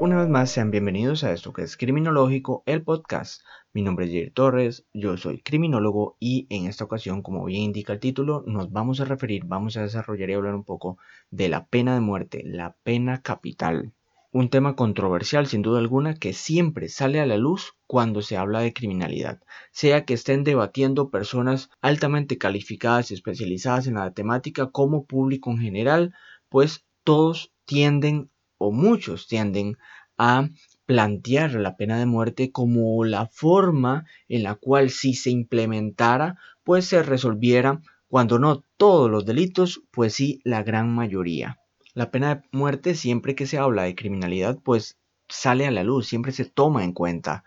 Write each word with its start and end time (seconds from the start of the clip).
Una 0.00 0.18
vez 0.18 0.28
más, 0.28 0.50
sean 0.50 0.72
bienvenidos 0.72 1.22
a 1.22 1.32
esto 1.32 1.52
que 1.52 1.62
es 1.62 1.76
Criminológico, 1.76 2.64
el 2.66 2.82
podcast. 2.82 3.42
Mi 3.72 3.80
nombre 3.80 4.06
es 4.06 4.10
Jair 4.10 4.32
Torres, 4.34 4.84
yo 4.92 5.16
soy 5.16 5.40
criminólogo 5.40 6.16
y 6.18 6.48
en 6.50 6.66
esta 6.66 6.84
ocasión, 6.84 7.22
como 7.22 7.44
bien 7.44 7.62
indica 7.62 7.92
el 7.92 8.00
título, 8.00 8.42
nos 8.46 8.72
vamos 8.72 9.00
a 9.00 9.04
referir, 9.04 9.44
vamos 9.46 9.76
a 9.76 9.82
desarrollar 9.82 10.30
y 10.30 10.32
hablar 10.34 10.56
un 10.56 10.64
poco 10.64 10.98
de 11.30 11.48
la 11.48 11.66
pena 11.66 11.94
de 11.94 12.00
muerte, 12.00 12.42
la 12.44 12.76
pena 12.82 13.22
capital. 13.22 13.92
Un 14.32 14.50
tema 14.50 14.74
controversial 14.74 15.46
sin 15.46 15.62
duda 15.62 15.78
alguna 15.78 16.16
que 16.16 16.32
siempre 16.32 16.88
sale 16.88 17.20
a 17.20 17.26
la 17.26 17.38
luz 17.38 17.76
cuando 17.86 18.20
se 18.20 18.36
habla 18.36 18.60
de 18.60 18.72
criminalidad, 18.72 19.40
sea 19.70 20.04
que 20.04 20.14
estén 20.14 20.42
debatiendo 20.42 21.10
personas 21.10 21.70
altamente 21.80 22.36
calificadas 22.36 23.12
y 23.12 23.14
especializadas 23.14 23.86
en 23.86 23.94
la 23.94 24.12
temática 24.12 24.72
como 24.72 25.06
público 25.06 25.52
en 25.52 25.58
general, 25.58 26.14
pues 26.48 26.84
todos 27.04 27.52
tienden 27.64 28.30
o 28.58 28.72
muchos 28.72 29.26
tienden 29.26 29.76
a 30.18 30.48
plantear 30.86 31.54
la 31.54 31.76
pena 31.76 31.98
de 31.98 32.06
muerte 32.06 32.52
como 32.52 33.04
la 33.04 33.26
forma 33.26 34.06
en 34.28 34.42
la 34.42 34.54
cual 34.54 34.90
si 34.90 35.14
se 35.14 35.30
implementara, 35.30 36.38
pues 36.62 36.86
se 36.86 37.02
resolviera, 37.02 37.80
cuando 38.08 38.38
no 38.38 38.64
todos 38.76 39.10
los 39.10 39.26
delitos, 39.26 39.82
pues 39.90 40.14
sí 40.14 40.40
la 40.44 40.62
gran 40.62 40.94
mayoría. 40.94 41.58
La 41.94 42.10
pena 42.10 42.34
de 42.34 42.42
muerte 42.52 42.94
siempre 42.94 43.34
que 43.34 43.46
se 43.46 43.58
habla 43.58 43.84
de 43.84 43.94
criminalidad 43.94 44.58
pues 44.62 44.98
sale 45.28 45.66
a 45.66 45.70
la 45.70 45.84
luz, 45.84 46.06
siempre 46.06 46.32
se 46.32 46.44
toma 46.44 46.84
en 46.84 46.92
cuenta. 46.92 47.44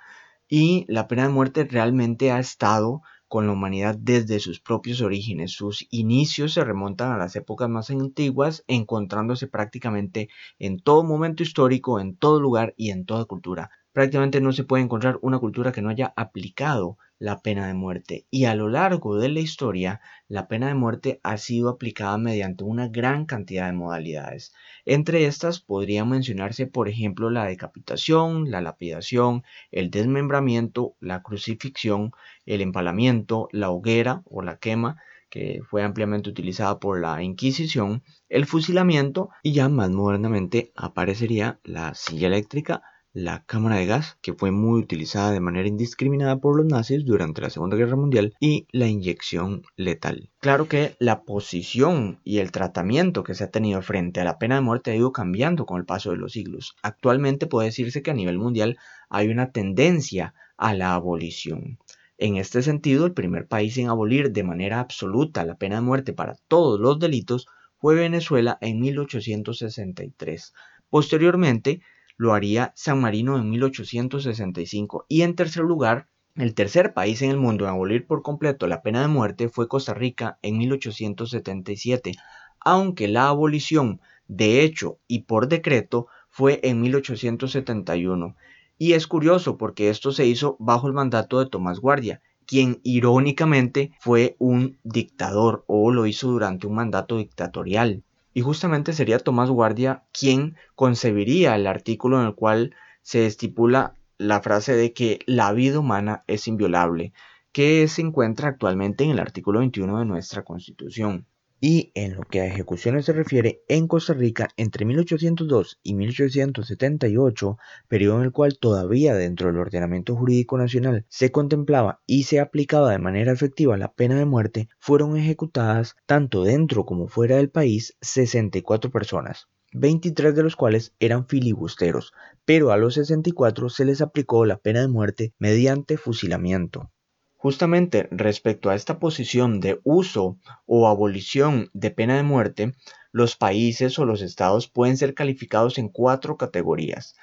Y 0.50 0.86
la 0.88 1.08
pena 1.08 1.24
de 1.24 1.34
muerte 1.34 1.66
realmente 1.66 2.32
ha 2.32 2.40
estado 2.40 3.02
con 3.28 3.46
la 3.48 3.54
humanidad 3.54 3.96
desde 4.00 4.40
sus 4.40 4.60
propios 4.60 5.02
orígenes. 5.02 5.52
Sus 5.54 5.86
inicios 5.92 6.54
se 6.54 6.64
remontan 6.64 7.12
a 7.12 7.18
las 7.18 7.36
épocas 7.36 7.70
más 7.70 7.90
antiguas, 7.90 8.64
encontrándose 8.68 9.48
prácticamente 9.48 10.30
en 10.60 10.80
todo 10.80 11.04
momento 11.04 11.44
histórico, 11.44 12.00
en 12.00 12.16
todo 12.18 12.40
lugar 12.40 12.74
y 12.78 12.92
en 12.92 13.06
toda 13.06 13.26
cultura. 13.26 13.72
Prácticamente 13.98 14.42
no 14.42 14.54
se 14.54 14.64
puede 14.64 14.84
encontrar 14.84 15.18
una 15.24 15.40
cultura 15.40 15.72
que 15.72 15.82
no 15.82 15.90
haya 15.90 16.14
aplicado 16.16 17.00
la 17.18 17.42
pena 17.42 17.66
de 17.66 17.74
muerte 17.74 18.28
y 18.30 18.46
a 18.46 18.54
lo 18.54 18.70
largo 18.70 19.18
de 19.18 19.28
la 19.28 19.40
historia 19.40 20.02
la 20.28 20.48
pena 20.48 20.68
de 20.68 20.76
muerte 20.76 21.20
ha 21.24 21.38
sido 21.38 21.68
aplicada 21.68 22.20
mediante 22.20 22.64
una 22.64 22.90
gran 22.90 23.26
cantidad 23.26 23.66
de 23.66 23.74
modalidades. 23.74 24.54
Entre 24.86 25.26
estas 25.26 25.62
podrían 25.62 26.10
mencionarse 26.10 26.68
por 26.68 26.90
ejemplo 26.90 27.32
la 27.32 27.46
decapitación, 27.46 28.52
la 28.52 28.62
lapidación, 28.62 29.42
el 29.72 29.90
desmembramiento, 29.90 30.94
la 31.00 31.24
crucifixión, 31.24 32.12
el 32.46 32.62
empalamiento, 32.62 33.50
la 33.52 33.72
hoguera 33.72 34.22
o 34.26 34.44
la 34.44 34.60
quema, 34.60 34.98
que 35.32 35.62
fue 35.68 35.82
ampliamente 35.82 36.30
utilizada 36.30 36.80
por 36.80 37.02
la 37.02 37.24
Inquisición, 37.24 38.04
el 38.30 38.46
fusilamiento 38.46 39.30
y 39.42 39.54
ya 39.54 39.70
más 39.70 39.90
modernamente 39.90 40.72
aparecería 40.76 41.60
la 41.64 41.96
silla 41.96 42.28
eléctrica, 42.28 42.84
la 43.18 43.44
cámara 43.48 43.78
de 43.78 43.88
gas, 43.88 44.20
que 44.22 44.34
fue 44.34 44.52
muy 44.52 44.80
utilizada 44.80 45.32
de 45.32 45.40
manera 45.40 45.68
indiscriminada 45.68 46.38
por 46.38 46.56
los 46.56 46.68
nazis 46.68 47.04
durante 47.04 47.42
la 47.42 47.50
Segunda 47.50 47.76
Guerra 47.76 47.96
Mundial, 47.96 48.36
y 48.40 48.68
la 48.72 48.86
inyección 48.86 49.64
letal. 49.76 50.30
Claro 50.40 50.68
que 50.68 50.96
la 51.00 51.24
posición 51.24 52.20
y 52.24 52.38
el 52.38 52.52
tratamiento 52.52 53.24
que 53.24 53.34
se 53.34 53.44
ha 53.44 53.50
tenido 53.50 53.82
frente 53.82 54.22
a 54.22 54.24
la 54.24 54.38
pena 54.38 54.54
de 54.54 54.62
muerte 54.62 54.92
ha 54.92 54.96
ido 54.96 55.12
cambiando 55.14 55.66
con 55.66 55.80
el 55.80 55.86
paso 55.86 56.12
de 56.12 56.18
los 56.18 56.34
siglos. 56.34 56.76
Actualmente 56.84 57.48
puede 57.48 57.70
decirse 57.70 58.04
que 58.04 58.12
a 58.12 58.14
nivel 58.14 58.38
mundial 58.38 58.78
hay 59.10 59.30
una 59.30 59.52
tendencia 59.52 60.36
a 60.56 60.76
la 60.76 60.94
abolición. 60.94 61.80
En 62.20 62.38
este 62.38 62.62
sentido, 62.62 63.08
el 63.08 63.14
primer 63.14 63.48
país 63.48 63.80
en 63.80 63.88
abolir 63.88 64.32
de 64.32 64.44
manera 64.44 64.80
absoluta 64.80 65.44
la 65.44 65.58
pena 65.58 65.78
de 65.78 65.82
muerte 65.82 66.14
para 66.14 66.36
todos 66.48 66.80
los 66.80 67.00
delitos 67.00 67.48
fue 67.80 67.96
Venezuela 67.96 68.60
en 68.62 68.80
1863. 68.80 70.54
Posteriormente, 70.92 71.82
lo 72.18 72.34
haría 72.34 72.74
San 72.76 73.00
Marino 73.00 73.38
en 73.38 73.50
1865. 73.50 75.06
Y 75.08 75.22
en 75.22 75.36
tercer 75.36 75.64
lugar, 75.64 76.10
el 76.36 76.54
tercer 76.54 76.94
país 76.94 77.22
en 77.22 77.32
el 77.32 77.38
mundo 77.38 77.66
en 77.66 77.72
abolir 77.72 78.06
por 78.06 78.22
completo 78.22 78.68
la 78.68 78.82
pena 78.82 79.02
de 79.02 79.08
muerte 79.08 79.50
fue 79.50 79.68
Costa 79.68 79.94
Rica 79.94 80.38
en 80.42 80.58
1877, 80.58 82.14
aunque 82.60 83.08
la 83.08 83.28
abolición 83.28 84.02
de 84.28 84.64
hecho 84.64 85.00
y 85.08 85.22
por 85.22 85.48
decreto 85.48 86.08
fue 86.30 86.60
en 86.64 86.82
1871. 86.82 88.36
Y 88.78 88.94
es 88.94 89.08
curioso 89.08 89.58
porque 89.58 89.90
esto 89.90 90.12
se 90.12 90.26
hizo 90.26 90.58
bajo 90.60 90.88
el 90.88 90.94
mandato 90.94 91.40
de 91.40 91.50
Tomás 91.50 91.80
Guardia, 91.80 92.22
quien 92.46 92.80
irónicamente 92.84 93.92
fue 94.00 94.36
un 94.38 94.78
dictador 94.84 95.64
o 95.68 95.92
lo 95.92 96.06
hizo 96.06 96.28
durante 96.28 96.68
un 96.68 96.76
mandato 96.76 97.18
dictatorial. 97.18 98.04
Y 98.38 98.42
justamente 98.42 98.94
sería 98.94 99.18
Tomás 99.18 99.50
Guardia 99.50 100.04
quien 100.14 100.58
concebiría 100.76 101.56
el 101.56 101.66
artículo 101.66 102.22
en 102.22 102.28
el 102.28 102.36
cual 102.36 102.76
se 103.02 103.26
estipula 103.26 103.96
la 104.20 104.42
frase 104.42 104.76
de 104.76 104.94
que 104.94 105.18
la 105.26 105.52
vida 105.54 105.80
humana 105.80 106.24
es 106.28 106.48
inviolable, 106.48 107.14
que 107.52 107.88
se 107.88 108.04
encuentra 108.04 108.50
actualmente 108.50 109.04
en 109.04 109.10
el 109.10 109.20
artículo 109.20 109.58
21 109.58 109.98
de 109.98 110.06
nuestra 110.06 110.44
Constitución. 110.44 111.26
Y 111.60 111.92
en 111.96 112.14
lo 112.14 112.22
que 112.22 112.42
a 112.42 112.46
ejecuciones 112.46 113.06
se 113.06 113.14
refiere, 113.14 113.64
en 113.68 113.88
Costa 113.88 114.14
Rica 114.14 114.50
entre 114.58 114.86
1802 114.86 115.80
y 115.82 115.96
1878, 115.96 117.58
periodo 117.88 118.18
en 118.20 118.26
el 118.26 118.32
cual 118.32 118.60
todavía 118.60 119.16
dentro 119.16 119.48
del 119.48 119.58
ordenamiento 119.58 120.16
jurídico 120.16 120.60
nacional 120.60 121.08
se 121.10 121.32
contemplaba 121.32 122.02
y 122.06 122.24
se 122.24 122.40
aplicaba 122.40 122.92
de 122.92 123.00
manera 123.00 123.32
efectiva 123.32 123.76
la 123.76 123.92
pena 123.92 124.20
de 124.20 124.26
muerte, 124.26 124.70
fueron 124.78 125.18
ejecutadas 125.18 125.96
tanto 126.06 126.44
dentro 126.44 126.86
como 126.86 127.08
fuera 127.08 127.38
del 127.38 127.50
país 127.50 127.98
64 128.02 128.92
personas. 128.92 129.48
23 129.74 130.36
de 130.36 130.44
los 130.44 130.56
cuales 130.56 130.94
eran 131.00 131.28
filibusteros, 131.28 132.14
pero 132.46 132.72
a 132.72 132.78
los 132.78 132.94
64 132.94 133.70
se 133.70 133.86
les 133.86 134.02
aplicó 134.02 134.46
la 134.46 134.58
pena 134.58 134.82
de 134.82 134.88
muerte 134.88 135.34
mediante 135.40 135.98
fusilamiento. 135.98 136.92
Justamente 137.38 138.08
respecto 138.10 138.70
a 138.70 138.76
esta 138.76 138.98
posición 138.98 139.60
de 139.60 139.80
uso 139.84 140.38
o 140.66 140.88
abolición 140.88 141.70
de 141.74 141.92
pena 141.92 142.18
de 142.18 142.24
muerte, 142.24 142.74
los 143.12 143.36
países 143.36 143.98
o 144.00 144.06
los 144.06 144.22
estados 144.22 144.68
pueden 144.68 144.98
ser 144.98 145.14
calificados 145.14 145.78
en 145.78 145.90
cuatro 145.90 146.36
categorías. 146.36 147.16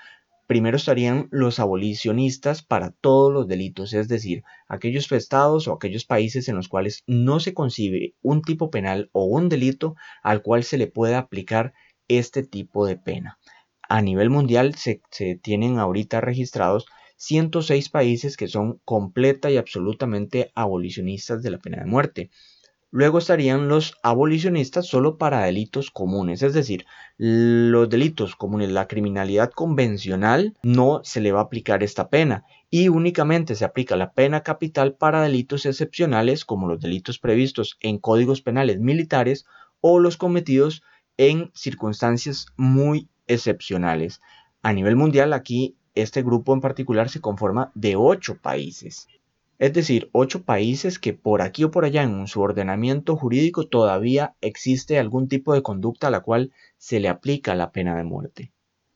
Primero 0.47 0.77
estarían 0.77 1.27
los 1.31 1.59
abolicionistas 1.59 2.63
para 2.63 2.91
todos 2.91 3.33
los 3.33 3.49
delitos, 3.49 3.93
es 3.93 4.09
decir, 4.09 4.45
aquellos 4.69 5.11
estados 5.11 5.67
o 5.67 5.73
aquellos 5.73 6.05
países 6.05 6.49
en 6.49 6.57
los 6.57 6.69
cuales 6.69 7.03
no 7.07 7.41
se 7.41 7.55
concibe 7.55 8.15
un 8.23 8.43
tipo 8.43 8.71
penal 8.71 9.11
o 9.13 9.25
un 9.25 9.49
delito 9.49 9.97
al 10.23 10.43
cual 10.43 10.63
se 10.63 10.79
le 10.79 10.87
pueda 10.87 11.19
aplicar 11.19 11.73
este 12.07 12.45
tipo 12.45 12.87
de 12.87 12.97
pena. 12.97 13.39
A 13.89 14.01
nivel 14.01 14.31
mundial 14.31 14.75
se, 14.75 15.03
se 15.11 15.35
tienen 15.37 15.79
ahorita 15.79 16.21
registrados 16.21 16.87
106 17.17 17.89
países 17.89 18.37
que 18.37 18.49
son 18.49 18.81
completa 18.85 19.51
y 19.51 19.57
absolutamente 19.57 20.53
abolicionistas 20.55 21.43
de 21.43 21.51
la 21.51 21.59
pena 21.59 21.79
de 21.79 21.87
muerte. 21.87 22.31
Luego 22.91 23.19
estarían 23.19 23.67
los 23.67 23.95
abolicionistas 24.05 24.87
solo 24.87 25.19
para 25.19 25.43
delitos 25.43 25.91
comunes, 25.91 26.45
es 26.45 26.55
decir, 26.55 26.87
los 27.17 27.89
delitos 27.89 28.37
comunes, 28.37 28.71
la 28.71 28.87
criminalidad 28.87 29.51
convencional, 29.51 30.57
no 30.63 31.01
se 31.03 31.21
le 31.21 31.33
va 31.33 31.41
a 31.41 31.43
aplicar 31.43 31.83
esta 31.83 32.09
pena 32.09 32.45
y 32.71 32.89
únicamente 32.89 33.57
se 33.57 33.65
aplica 33.65 33.97
la 33.97 34.13
pena 34.13 34.45
capital 34.45 34.95
para 34.95 35.23
delitos 35.23 35.67
excepcionales 35.67 36.45
como 36.45 36.69
los 36.69 36.81
delitos 36.81 37.19
previstos 37.19 37.79
en 37.81 37.99
códigos 37.99 38.43
penales 38.43 38.79
militares 38.79 39.45
o 39.81 39.99
los 39.99 40.17
cometidos 40.17 40.85
en 41.17 41.51
circunstancias 41.53 42.47
muy 42.57 43.09
excepcionales. 43.27 44.21
A 44.63 44.73
nivel 44.73 44.95
mundial 44.95 45.33
aquí 45.33 45.77
este 45.95 46.23
grupo 46.23 46.55
en 46.55 46.61
particular 46.61 47.09
se 47.09 47.21
conforma 47.21 47.71
de 47.75 47.97
ocho 47.97 48.37
países. 48.37 49.09
Es 49.59 49.73
decir, 49.73 50.11
ocho 50.13 50.43
países 50.43 50.99
que 50.99 51.13
por 51.13 51.41
aquí 51.41 51.65
o 51.65 51.71
por 51.71 51.85
allá 51.85 52.03
en 52.03 52.27
su 52.27 52.41
ordenamiento 52.41 53.17
jurídico 53.17 53.69
todavía 53.69 54.35
existe 54.41 54.99
algún 54.99 55.29
tipo 55.29 55.55
de 55.55 55.63
conducta 55.63 56.09
a 56.09 56.11
la 56.11 56.21
cual 56.21 56.53
se 56.77 56.99
le 56.99 57.09
aplica 57.09 57.55
la 57.55 57.71
pena 57.71 57.97
de 57.97 58.05
muerte. 58.05 58.53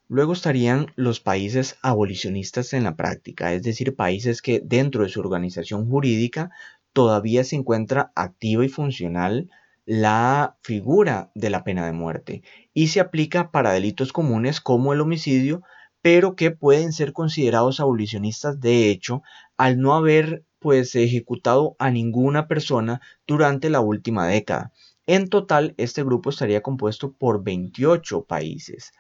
Luego 0.09 0.33
estarían 0.33 0.87
los 0.97 1.21
países 1.21 1.77
abolicionistas 1.83 2.73
en 2.73 2.85
la 2.85 2.97
práctica, 2.97 3.53
es 3.53 3.63
decir, 3.63 3.95
países 3.95 4.43
que 4.43 4.61
dentro 4.65 5.05
de 5.05 5.11
su 5.11 5.21
organización 5.21 5.89
jurídica 5.89 6.51
todavía 6.93 7.45
se 7.45 7.57
encuentra 7.57 8.11
activa 8.17 8.65
y 8.65 8.69
funcional 8.69 9.51
la 9.85 10.57
figura 10.63 11.31
de 11.35 11.51
la 11.51 11.63
pena 11.63 11.87
de 11.87 11.93
muerte 11.93 12.43
y 12.75 12.89
se 12.89 13.01
aplica 13.01 13.51
para 13.51 13.73
delitos 13.73 14.13
comunes 14.13 14.61
como 14.61 14.93
el 14.93 15.01
homicidio, 15.01 15.63
pero 16.03 16.37
que 16.37 16.51
pueden 16.51 16.93
ser 16.93 17.13
considerados 17.13 17.81
abolicionistas 17.81 18.61
de 18.61 18.91
hecho 18.91 19.23
al 19.57 19.81
no 19.81 19.95
haber 19.95 20.45
pues 20.59 20.95
ejecutado 20.95 21.77
a 21.79 21.91
ninguna 21.91 22.49
persona 22.49 23.01
durante 23.27 23.71
la 23.71 23.81
última 23.81 24.27
década. 24.27 24.73
En 25.07 25.29
total, 25.29 25.75
este 25.79 26.05
grupo 26.05 26.31
estaría 26.31 26.63
compuesto 26.63 27.13
por 27.13 27.43
28 27.43 28.25
países. 28.25 28.93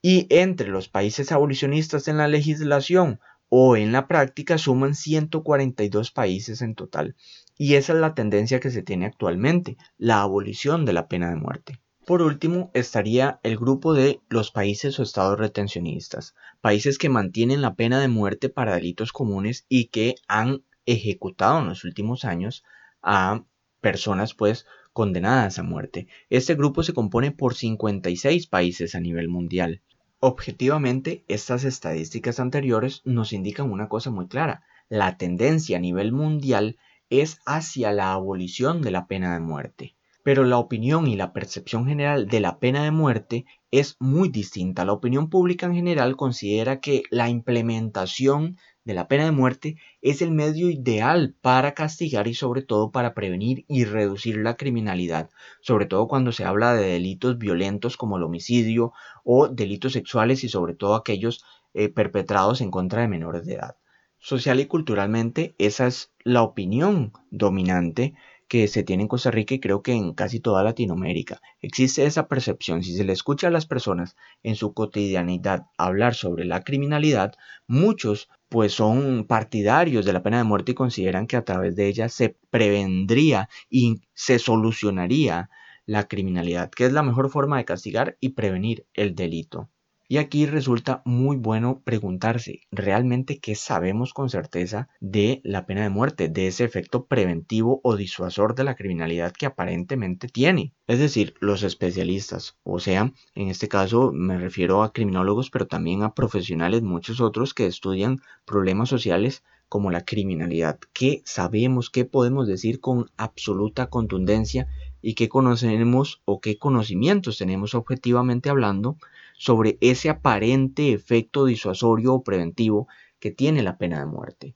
Y 0.00 0.26
entre 0.30 0.68
los 0.68 0.88
países 0.88 1.30
abolicionistas 1.30 2.08
en 2.08 2.16
la 2.16 2.26
legislación 2.26 3.20
o 3.48 3.76
en 3.76 3.92
la 3.92 4.08
práctica 4.08 4.56
suman 4.56 4.94
142 4.94 6.10
países 6.10 6.62
en 6.62 6.74
total. 6.74 7.16
Y 7.58 7.74
esa 7.74 7.92
es 7.92 7.98
la 7.98 8.14
tendencia 8.14 8.60
que 8.60 8.70
se 8.70 8.82
tiene 8.82 9.04
actualmente, 9.04 9.76
la 9.98 10.22
abolición 10.22 10.86
de 10.86 10.94
la 10.94 11.06
pena 11.06 11.28
de 11.28 11.36
muerte. 11.36 11.81
Por 12.04 12.20
último, 12.20 12.72
estaría 12.74 13.38
el 13.44 13.56
grupo 13.56 13.94
de 13.94 14.20
los 14.28 14.50
países 14.50 14.98
o 14.98 15.04
estados 15.04 15.38
retencionistas, 15.38 16.34
países 16.60 16.98
que 16.98 17.08
mantienen 17.08 17.62
la 17.62 17.76
pena 17.76 18.00
de 18.00 18.08
muerte 18.08 18.48
para 18.48 18.74
delitos 18.74 19.12
comunes 19.12 19.66
y 19.68 19.86
que 19.86 20.16
han 20.26 20.64
ejecutado 20.84 21.60
en 21.60 21.68
los 21.68 21.84
últimos 21.84 22.24
años 22.24 22.64
a 23.02 23.44
personas 23.80 24.34
pues 24.34 24.66
condenadas 24.92 25.60
a 25.60 25.62
muerte. 25.62 26.08
Este 26.28 26.56
grupo 26.56 26.82
se 26.82 26.92
compone 26.92 27.30
por 27.30 27.54
56 27.54 28.48
países 28.48 28.96
a 28.96 29.00
nivel 29.00 29.28
mundial. 29.28 29.80
Objetivamente, 30.18 31.24
estas 31.28 31.62
estadísticas 31.62 32.40
anteriores 32.40 33.02
nos 33.04 33.32
indican 33.32 33.70
una 33.70 33.88
cosa 33.88 34.10
muy 34.10 34.26
clara. 34.26 34.64
La 34.88 35.18
tendencia 35.18 35.76
a 35.76 35.80
nivel 35.80 36.10
mundial 36.10 36.78
es 37.10 37.38
hacia 37.46 37.92
la 37.92 38.12
abolición 38.12 38.82
de 38.82 38.90
la 38.90 39.06
pena 39.06 39.34
de 39.34 39.40
muerte 39.40 39.94
pero 40.22 40.44
la 40.44 40.58
opinión 40.58 41.06
y 41.06 41.16
la 41.16 41.32
percepción 41.32 41.86
general 41.86 42.28
de 42.28 42.40
la 42.40 42.58
pena 42.58 42.84
de 42.84 42.90
muerte 42.90 43.44
es 43.70 43.96
muy 43.98 44.28
distinta. 44.28 44.84
La 44.84 44.92
opinión 44.92 45.28
pública 45.28 45.66
en 45.66 45.74
general 45.74 46.16
considera 46.16 46.80
que 46.80 47.02
la 47.10 47.28
implementación 47.28 48.56
de 48.84 48.94
la 48.94 49.08
pena 49.08 49.24
de 49.24 49.32
muerte 49.32 49.76
es 50.00 50.22
el 50.22 50.32
medio 50.32 50.68
ideal 50.68 51.34
para 51.40 51.74
castigar 51.74 52.26
y 52.26 52.34
sobre 52.34 52.62
todo 52.62 52.90
para 52.90 53.14
prevenir 53.14 53.64
y 53.68 53.84
reducir 53.84 54.36
la 54.38 54.56
criminalidad, 54.56 55.30
sobre 55.60 55.86
todo 55.86 56.08
cuando 56.08 56.32
se 56.32 56.44
habla 56.44 56.74
de 56.74 56.88
delitos 56.88 57.38
violentos 57.38 57.96
como 57.96 58.16
el 58.16 58.24
homicidio 58.24 58.92
o 59.24 59.48
delitos 59.48 59.92
sexuales 59.92 60.44
y 60.44 60.48
sobre 60.48 60.74
todo 60.74 60.94
aquellos 60.94 61.44
eh, 61.74 61.88
perpetrados 61.88 62.60
en 62.60 62.70
contra 62.70 63.02
de 63.02 63.08
menores 63.08 63.46
de 63.46 63.54
edad. 63.54 63.76
Social 64.18 64.60
y 64.60 64.66
culturalmente 64.66 65.54
esa 65.58 65.86
es 65.86 66.12
la 66.22 66.42
opinión 66.42 67.12
dominante 67.30 68.14
que 68.52 68.68
se 68.68 68.82
tiene 68.82 69.04
en 69.04 69.08
Costa 69.08 69.30
Rica 69.30 69.54
y 69.54 69.60
creo 69.60 69.82
que 69.82 69.94
en 69.94 70.12
casi 70.12 70.38
toda 70.38 70.62
Latinoamérica. 70.62 71.40
Existe 71.62 72.04
esa 72.04 72.28
percepción. 72.28 72.82
Si 72.82 72.94
se 72.94 73.02
le 73.02 73.14
escucha 73.14 73.46
a 73.46 73.50
las 73.50 73.64
personas 73.64 74.14
en 74.42 74.56
su 74.56 74.74
cotidianidad 74.74 75.68
hablar 75.78 76.14
sobre 76.14 76.44
la 76.44 76.62
criminalidad, 76.62 77.32
muchos 77.66 78.28
pues 78.50 78.74
son 78.74 79.24
partidarios 79.26 80.04
de 80.04 80.12
la 80.12 80.22
pena 80.22 80.36
de 80.36 80.44
muerte 80.44 80.72
y 80.72 80.74
consideran 80.74 81.26
que 81.26 81.38
a 81.38 81.46
través 81.46 81.76
de 81.76 81.86
ella 81.86 82.10
se 82.10 82.36
prevendría 82.50 83.48
y 83.70 84.02
se 84.12 84.38
solucionaría 84.38 85.48
la 85.86 86.06
criminalidad, 86.06 86.70
que 86.70 86.84
es 86.84 86.92
la 86.92 87.02
mejor 87.02 87.30
forma 87.30 87.56
de 87.56 87.64
castigar 87.64 88.18
y 88.20 88.34
prevenir 88.34 88.84
el 88.92 89.14
delito. 89.14 89.70
Y 90.08 90.18
aquí 90.18 90.46
resulta 90.46 91.02
muy 91.04 91.36
bueno 91.36 91.80
preguntarse 91.84 92.60
realmente 92.70 93.38
qué 93.38 93.54
sabemos 93.54 94.12
con 94.12 94.28
certeza 94.28 94.88
de 95.00 95.40
la 95.44 95.64
pena 95.64 95.82
de 95.82 95.88
muerte, 95.90 96.28
de 96.28 96.48
ese 96.48 96.64
efecto 96.64 97.06
preventivo 97.06 97.80
o 97.82 97.96
disuasor 97.96 98.54
de 98.54 98.64
la 98.64 98.74
criminalidad 98.74 99.32
que 99.32 99.46
aparentemente 99.46 100.28
tiene. 100.28 100.74
Es 100.86 100.98
decir, 100.98 101.34
los 101.40 101.62
especialistas, 101.62 102.56
o 102.62 102.78
sea, 102.78 103.12
en 103.34 103.48
este 103.48 103.68
caso 103.68 104.12
me 104.12 104.38
refiero 104.38 104.82
a 104.82 104.92
criminólogos, 104.92 105.50
pero 105.50 105.66
también 105.66 106.02
a 106.02 106.14
profesionales, 106.14 106.82
muchos 106.82 107.20
otros 107.20 107.54
que 107.54 107.66
estudian 107.66 108.20
problemas 108.44 108.88
sociales 108.88 109.42
como 109.72 109.90
la 109.90 110.04
criminalidad. 110.04 110.78
¿Qué 110.92 111.22
sabemos, 111.24 111.88
qué 111.88 112.04
podemos 112.04 112.46
decir 112.46 112.78
con 112.78 113.10
absoluta 113.16 113.86
contundencia 113.86 114.68
y 115.00 115.14
qué 115.14 115.30
conocemos 115.30 116.20
o 116.26 116.42
qué 116.42 116.58
conocimientos 116.58 117.38
tenemos 117.38 117.74
objetivamente 117.74 118.50
hablando 118.50 118.98
sobre 119.42 119.76
ese 119.80 120.08
aparente 120.08 120.92
efecto 120.92 121.46
disuasorio 121.46 122.14
o 122.14 122.22
preventivo 122.22 122.86
que 123.18 123.32
tiene 123.32 123.64
la 123.64 123.76
pena 123.76 123.98
de 123.98 124.06
muerte, 124.06 124.54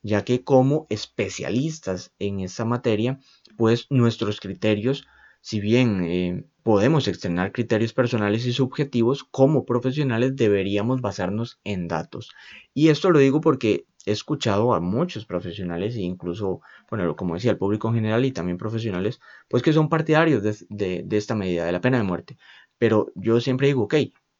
ya 0.00 0.22
que 0.22 0.44
como 0.44 0.86
especialistas 0.90 2.12
en 2.20 2.38
esta 2.38 2.64
materia, 2.64 3.18
pues 3.56 3.88
nuestros 3.90 4.38
criterios, 4.38 5.08
si 5.40 5.58
bien 5.58 6.04
eh, 6.04 6.44
podemos 6.62 7.08
externar 7.08 7.50
criterios 7.50 7.92
personales 7.92 8.46
y 8.46 8.52
subjetivos, 8.52 9.24
como 9.24 9.64
profesionales 9.64 10.36
deberíamos 10.36 11.00
basarnos 11.00 11.58
en 11.64 11.88
datos. 11.88 12.30
Y 12.72 12.90
esto 12.90 13.10
lo 13.10 13.18
digo 13.18 13.40
porque 13.40 13.86
he 14.06 14.12
escuchado 14.12 14.72
a 14.72 14.78
muchos 14.78 15.26
profesionales 15.26 15.96
e 15.96 16.02
incluso, 16.02 16.60
bueno, 16.88 17.16
como 17.16 17.34
decía, 17.34 17.50
el 17.50 17.58
público 17.58 17.88
en 17.88 17.96
general 17.96 18.24
y 18.24 18.30
también 18.30 18.56
profesionales, 18.56 19.18
pues 19.48 19.64
que 19.64 19.72
son 19.72 19.88
partidarios 19.88 20.44
de, 20.68 21.02
de 21.04 21.16
esta 21.16 21.34
medida, 21.34 21.66
de 21.66 21.72
la 21.72 21.80
pena 21.80 21.98
de 21.98 22.04
muerte. 22.04 22.36
Pero 22.78 23.10
yo 23.16 23.40
siempre 23.40 23.66
digo, 23.66 23.82
ok, 23.82 23.94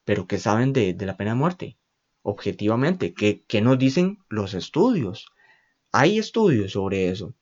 pero 0.08 0.26
¿qué 0.26 0.38
saben 0.38 0.72
de, 0.72 0.96
la 1.00 1.18
pena 1.18 1.32
de 1.32 1.36
muerte? 1.36 1.76
Objetivamente, 2.22 3.12
¿qué, 3.12 3.44
¿qué 3.46 3.60
nos 3.60 3.78
dicen 3.78 4.20
los 4.30 4.54
estudios? 4.54 5.26
Hay 5.92 6.18
estudios 6.18 6.72
sobre 6.72 7.10
eso. 7.10 7.34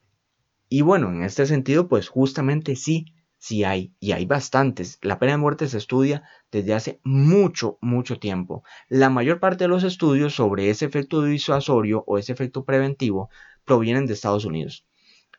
Y 0.67 0.81
bueno, 0.81 1.07
en 1.07 1.23
este 1.23 1.45
sentido, 1.45 1.87
pues 1.87 2.09
justamente 2.09 2.75
sí, 2.75 3.05
sí 3.37 3.63
hay, 3.63 3.93
y 4.01 4.11
hay 4.11 4.25
bastantes. 4.25 4.99
La 5.01 5.17
pena 5.17 5.31
de 5.31 5.37
muerte 5.37 5.69
se 5.69 5.77
estudia 5.77 6.23
desde 6.51 6.73
hace 6.73 6.99
mucho, 7.05 7.77
mucho 7.79 8.19
tiempo. 8.19 8.63
La 8.89 9.09
mayor 9.09 9.39
parte 9.39 9.63
de 9.63 9.69
los 9.69 9.85
estudios 9.85 10.35
sobre 10.35 10.69
ese 10.69 10.83
efecto 10.83 11.23
disuasorio 11.23 12.03
o 12.05 12.17
ese 12.17 12.33
efecto 12.33 12.65
preventivo 12.65 13.29
provienen 13.63 14.07
de 14.07 14.13
Estados 14.13 14.43
Unidos, 14.43 14.85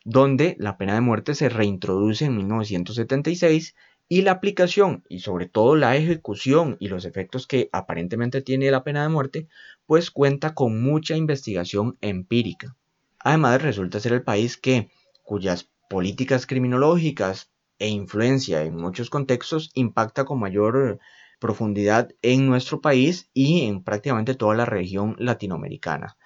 donde 0.03 0.55
la 0.57 0.79
pena 0.79 0.95
de 0.95 1.01
muerte 1.01 1.35
se 1.35 1.49
reintroduce 1.49 2.25
en 2.25 2.37
1976 2.37 3.75
y 4.09 4.23
la 4.23 4.31
aplicación 4.31 5.03
y 5.07 5.19
sobre 5.19 5.47
todo 5.47 5.75
la 5.75 5.95
ejecución 5.95 6.75
y 6.79 6.87
los 6.87 7.05
efectos 7.05 7.47
que 7.47 7.69
aparentemente 7.71 8.41
tiene 8.41 8.71
la 8.71 8.83
pena 8.83 9.03
de 9.03 9.09
muerte, 9.09 9.47
pues 9.85 10.09
cuenta 10.11 10.55
con 10.55 10.81
mucha 10.81 11.15
investigación 11.15 11.97
empírica. 12.01 12.75
Además 13.19 13.61
resulta 13.61 13.99
ser 13.99 14.13
el 14.13 14.23
país 14.23 14.57
que 14.57 14.89
cuyas 15.23 15.69
políticas 15.89 16.47
criminológicas 16.47 17.51
e 17.77 17.87
influencia 17.87 18.63
en 18.63 18.75
muchos 18.75 19.09
contextos 19.09 19.69
impacta 19.75 20.25
con 20.25 20.39
mayor 20.39 20.99
profundidad 21.39 22.09
en 22.21 22.47
nuestro 22.47 22.81
país 22.81 23.29
y 23.33 23.67
en 23.67 23.83
prácticamente 23.83 24.35
toda 24.35 24.55
la 24.55 24.65
región 24.65 25.15
latinoamericana. 25.19 26.17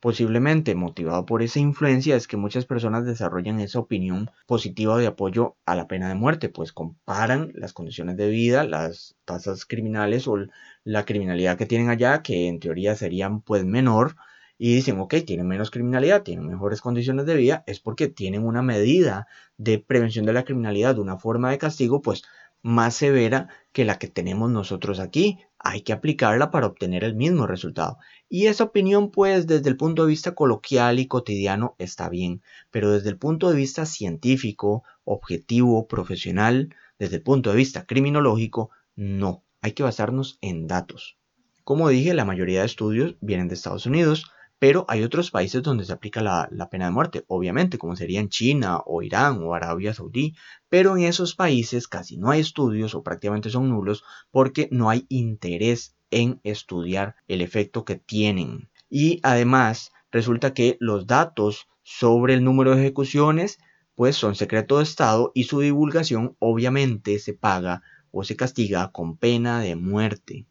Posiblemente 0.00 0.76
motivado 0.76 1.26
por 1.26 1.42
esa 1.42 1.58
influencia 1.58 2.14
es 2.14 2.28
que 2.28 2.36
muchas 2.36 2.66
personas 2.66 3.04
desarrollan 3.04 3.58
esa 3.58 3.80
opinión 3.80 4.30
positiva 4.46 4.96
de 4.96 5.08
apoyo 5.08 5.56
a 5.66 5.74
la 5.74 5.88
pena 5.88 6.08
de 6.08 6.14
muerte, 6.14 6.48
pues 6.48 6.72
comparan 6.72 7.50
las 7.54 7.72
condiciones 7.72 8.16
de 8.16 8.28
vida, 8.28 8.62
las 8.64 9.16
tasas 9.24 9.66
criminales 9.66 10.28
o 10.28 10.36
la 10.84 11.04
criminalidad 11.04 11.58
que 11.58 11.66
tienen 11.66 11.88
allá, 11.90 12.22
que 12.22 12.46
en 12.46 12.60
teoría 12.60 12.94
serían 12.94 13.40
pues 13.40 13.64
menor, 13.64 14.14
y 14.56 14.74
dicen, 14.74 14.98
ok, 15.00 15.14
tienen 15.26 15.46
menos 15.46 15.70
criminalidad, 15.70 16.22
tienen 16.22 16.46
mejores 16.46 16.80
condiciones 16.80 17.26
de 17.26 17.36
vida, 17.36 17.64
es 17.66 17.80
porque 17.80 18.08
tienen 18.08 18.44
una 18.44 18.62
medida 18.62 19.26
de 19.56 19.78
prevención 19.78 20.26
de 20.26 20.32
la 20.32 20.44
criminalidad, 20.44 20.98
una 20.98 21.16
forma 21.16 21.50
de 21.50 21.58
castigo 21.58 22.02
pues 22.02 22.24
más 22.62 22.94
severa 22.94 23.48
que 23.72 23.84
la 23.84 23.98
que 23.98 24.08
tenemos 24.08 24.50
nosotros 24.50 25.00
aquí, 25.00 25.38
hay 25.58 25.82
que 25.82 25.92
aplicarla 25.92 26.50
para 26.50 26.66
obtener 26.66 27.04
el 27.04 27.14
mismo 27.14 27.46
resultado. 27.46 27.98
Y 28.28 28.46
esa 28.46 28.64
opinión, 28.64 29.10
pues, 29.10 29.46
desde 29.46 29.68
el 29.68 29.76
punto 29.76 30.02
de 30.02 30.08
vista 30.08 30.34
coloquial 30.34 30.98
y 30.98 31.06
cotidiano 31.06 31.74
está 31.78 32.08
bien, 32.08 32.42
pero 32.70 32.92
desde 32.92 33.10
el 33.10 33.18
punto 33.18 33.50
de 33.50 33.56
vista 33.56 33.86
científico, 33.86 34.84
objetivo, 35.04 35.88
profesional, 35.88 36.74
desde 36.98 37.16
el 37.16 37.22
punto 37.22 37.50
de 37.50 37.56
vista 37.56 37.86
criminológico, 37.86 38.70
no. 38.96 39.44
Hay 39.60 39.72
que 39.72 39.82
basarnos 39.82 40.38
en 40.40 40.66
datos. 40.66 41.18
Como 41.64 41.88
dije, 41.88 42.14
la 42.14 42.24
mayoría 42.24 42.60
de 42.60 42.66
estudios 42.66 43.16
vienen 43.20 43.48
de 43.48 43.54
Estados 43.54 43.86
Unidos, 43.86 44.30
pero 44.58 44.84
hay 44.88 45.04
otros 45.04 45.30
países 45.30 45.62
donde 45.62 45.84
se 45.84 45.92
aplica 45.92 46.20
la, 46.20 46.68
pena 46.70 46.86
de 46.86 46.90
muerte, 46.90 47.24
obviamente, 47.28 47.78
como 47.78 47.94
serían 47.94 48.28
China 48.28 48.80
o 48.86 49.02
Irán 49.02 49.42
o 49.42 49.54
Arabia 49.54 49.94
Saudí, 49.94 50.34
pero 50.68 50.96
en 50.96 51.04
esos 51.04 51.34
países 51.34 51.86
casi 51.86 52.16
no 52.16 52.30
hay 52.30 52.40
estudios 52.40 52.94
o 52.94 53.02
prácticamente 53.02 53.50
son 53.50 53.68
nulos 53.68 54.04
porque 54.30 54.68
no 54.72 54.90
hay 54.90 55.06
interés 55.08 55.94
en 56.10 56.40
estudiar 56.42 57.14
el 57.28 57.40
efecto 57.40 57.84
que 57.84 57.96
tienen. 57.96 58.68
Y 58.90 59.20
además, 59.22 59.92
resulta 60.10 60.54
que 60.54 60.76
los 60.80 61.06
datos 61.06 61.68
sobre 61.82 62.34
el 62.34 62.42
número 62.42 62.74
de 62.74 62.82
ejecuciones 62.82 63.58
pues 63.94 64.16
son 64.16 64.34
secreto 64.34 64.78
de 64.78 64.84
Estado 64.84 65.32
y 65.34 65.44
su 65.44 65.60
divulgación 65.60 66.36
obviamente 66.38 67.18
se 67.18 67.34
paga 67.34 67.82
o 68.12 68.24
se 68.24 68.36
castiga 68.36 68.90
con 68.92 69.16
pena 69.16 69.60
de 69.60 69.74
muerte. 69.76 70.46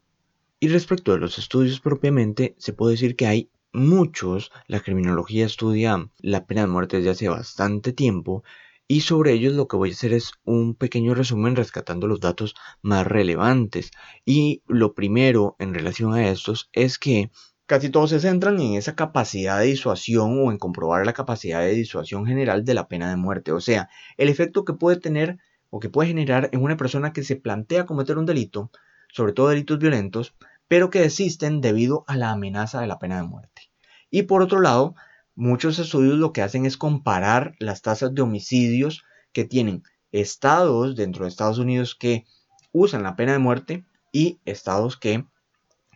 Y 0.60 0.68
respecto 0.70 1.14
a 1.14 1.18
los 1.18 1.38
estudios 1.38 1.80
propiamente, 1.80 2.56
se 2.58 2.74
puede 2.74 2.94
decir 2.94 3.16
que 3.16 3.28
hay 3.28 3.50
muchos, 3.77 4.51
la 4.67 4.79
criminología 4.81 5.46
estudia 5.46 6.10
la 6.19 6.46
pena 6.46 6.62
de 6.62 6.67
muerte 6.67 6.98
desde 6.98 7.12
hace 7.12 7.29
bastante 7.29 7.93
tiempo 7.93 8.43
y 8.88 9.01
sobre 9.01 9.34
ellos 9.34 9.53
lo 9.53 9.67
que 9.67 9.75
voy 9.75 9.89
a 9.89 9.93
hacer 9.93 10.13
es 10.13 10.31
un 10.46 10.74
pequeño 10.74 11.13
resumen 11.13 11.55
rescatando 11.55 12.07
los 12.07 12.22
datos 12.22 12.55
más 12.81 13.05
relevantes. 13.05 13.91
Y 14.25 14.63
lo 14.67 14.93
primero 14.93 15.57
en 15.60 15.74
relación 15.74 16.13
a 16.13 16.29
estos 16.29 16.69
es 16.72 16.98
que 16.98 17.29
casi 17.65 17.89
todos 17.89 18.12
se 18.12 18.22
centran 18.22 18.60
en 18.62 18.75
esa 18.75 18.96
capacidad 18.96 19.60
de 19.60 19.65
disuasión 19.65 20.39
o 20.39 20.51
en 20.51 20.57
comprobar 20.57 21.05
la 21.05 21.13
capacidad 21.13 21.60
de 21.60 21.74
disuasión 21.74 22.25
general 22.25 22.63
de 22.63 22.74
la 22.74 22.88
pena 22.88 23.10
de 23.10 23.17
muerte. 23.17 23.51
O 23.51 23.60
sea, 23.60 23.89
el 24.15 24.29
efecto 24.29 24.63
que 24.63 24.74
puede 24.74 25.00
tener 25.00 25.38
o 25.69 25.79
que 25.79 25.89
puede 25.89 26.07
generar 26.07 26.50
en 26.53 26.63
una 26.63 26.77
persona 26.77 27.12
que 27.12 27.24
se 27.24 27.36
plantea 27.36 27.86
cometer 27.86 28.17
un 28.17 28.25
delito, 28.25 28.72
sobre 29.10 29.34
todo 29.34 29.50
delitos 29.50 29.79
violentos, 29.79 30.34
pero 30.69 30.89
que 30.89 31.01
desisten 31.01 31.60
debido 31.60 32.05
a 32.07 32.15
la 32.15 32.31
amenaza 32.31 32.79
de 32.79 32.88
la 32.88 33.00
pena 33.00 33.17
de 33.17 33.27
muerte. 33.27 33.67
Y 34.10 34.24
por 34.24 34.42
otro 34.42 34.60
lado, 34.62 34.96
muchos 35.36 35.80
estudios 35.80 36.16
lo 36.16 36.34
que 36.34 36.42
hacen 36.42 36.66
es 36.66 36.78
comparar 36.78 37.56
las 37.60 37.82
tasas 37.82 38.14
de 38.14 38.22
homicidios 38.22 39.04
que 39.34 39.46
tienen 39.46 39.84
estados 40.12 40.96
dentro 40.96 41.26
de 41.26 41.30
Estados 41.30 41.60
Unidos 41.60 41.96
que 41.96 42.26
usan 42.72 43.04
la 43.04 43.16
pena 43.16 43.34
de 43.34 43.40
muerte 43.40 43.86
y 44.12 44.40
estados 44.46 44.98
que 44.98 45.26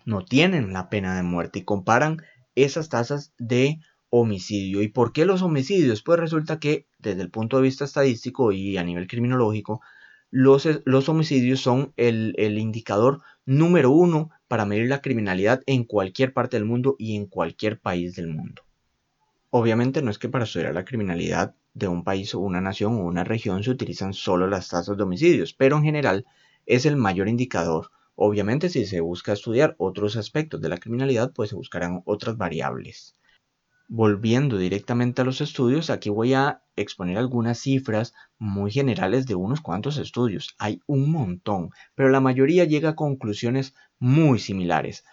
no 0.06 0.26
tienen 0.26 0.74
la 0.74 0.90
pena 0.90 1.16
de 1.16 1.24
muerte 1.24 1.60
y 1.60 1.64
comparan 1.64 2.22
esas 2.56 2.90
tasas 2.90 3.34
de 3.38 3.80
homicidio. 4.10 4.82
¿Y 4.82 4.90
por 4.90 5.14
qué 5.14 5.26
los 5.26 5.42
homicidios? 5.42 6.04
Pues 6.04 6.20
resulta 6.20 6.60
que 6.60 6.86
desde 7.00 7.22
el 7.22 7.32
punto 7.32 7.58
de 7.58 7.64
vista 7.64 7.86
estadístico 7.86 8.52
y 8.52 8.78
a 8.78 8.84
nivel 8.84 9.08
criminológico, 9.08 9.82
los, 10.30 10.68
los 10.86 11.10
homicidios 11.10 11.62
son 11.62 11.94
el, 11.98 12.34
el 12.38 12.58
indicador 12.58 13.22
número 13.46 13.92
uno 13.92 14.30
para 14.52 14.66
medir 14.66 14.90
la 14.90 15.02
criminalidad 15.02 15.64
en 15.66 15.86
cualquier 15.86 16.34
parte 16.34 16.58
del 16.58 16.66
mundo 16.66 16.98
y 17.00 17.16
en 17.16 17.26
cualquier 17.26 17.80
país 17.80 18.18
del 18.18 18.28
mundo. 18.28 18.64
Obviamente 19.50 20.02
no 20.02 20.12
es 20.12 20.20
que 20.20 20.28
para 20.28 20.44
estudiar 20.44 20.74
la 20.74 20.84
criminalidad 20.84 21.56
de 21.74 21.88
un 21.88 22.04
país 22.04 22.36
o 22.36 22.42
una 22.42 22.60
nación 22.60 22.96
o 22.96 23.06
una 23.06 23.24
región 23.24 23.64
se 23.64 23.72
utilizan 23.72 24.14
solo 24.14 24.48
las 24.48 24.68
tasas 24.68 24.98
de 24.98 25.04
homicidios, 25.04 25.54
pero 25.54 25.78
en 25.78 25.84
general 25.84 26.26
es 26.66 26.86
el 26.86 26.98
mayor 26.98 27.30
indicador. 27.30 27.92
Obviamente 28.16 28.68
si 28.68 28.86
se 28.86 29.00
busca 29.00 29.32
estudiar 29.32 29.74
otros 29.78 30.18
aspectos 30.18 30.60
de 30.60 30.68
la 30.68 30.80
criminalidad, 30.80 31.32
pues 31.32 31.52
se 31.52 31.56
buscarán 31.56 32.02
otras 32.04 32.36
variables. 32.36 33.16
Volviendo 33.94 34.58
directamente 34.58 35.22
a 35.22 35.26
los 35.26 35.42
estudios, 35.42 35.90
aquí 35.90 36.10
voy 36.10 36.34
a 36.34 36.64
exponer 36.78 37.18
algunas 37.18 37.60
cifras 37.60 38.14
muy 38.40 38.72
generales 38.72 39.26
de 39.26 39.36
unos 39.36 39.60
cuantos 39.60 39.98
estudios. 39.98 40.56
Hay 40.60 40.80
un 40.88 41.12
montón, 41.12 41.72
pero 41.94 42.08
la 42.08 42.22
mayoría 42.22 42.64
llega 42.64 42.92
a 42.92 42.96
conclusiones 42.96 43.74
muy 44.00 44.40
similares. 44.40 45.04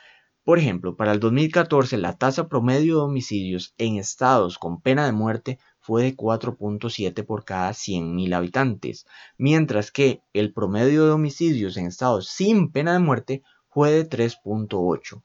Por 0.45 0.61
ejemplo, 0.61 0.95
para 0.95 1.11
el 1.11 1.19
2014 1.19 1.99
la 1.99 2.19
tasa 2.19 2.47
promedio 2.47 2.99
de 2.99 3.03
homicidios 3.03 3.75
en 3.79 3.97
estados 3.97 4.59
con 4.59 4.81
pena 4.81 5.07
de 5.07 5.13
muerte 5.13 5.59
fue 5.81 6.05
de 6.05 6.17
4.7 6.17 7.27
por 7.27 7.45
cada 7.45 7.71
100.000 7.71 8.33
habitantes, 8.33 9.07
mientras 9.39 9.91
que 9.91 10.23
el 10.33 10.53
promedio 10.53 11.05
de 11.05 11.11
homicidios 11.11 11.77
en 11.79 11.87
estados 11.87 12.29
sin 12.29 12.71
pena 12.71 12.93
de 12.93 13.01
muerte 13.01 13.43
fue 13.71 13.91
de 13.91 14.09
3.8. 14.09 15.21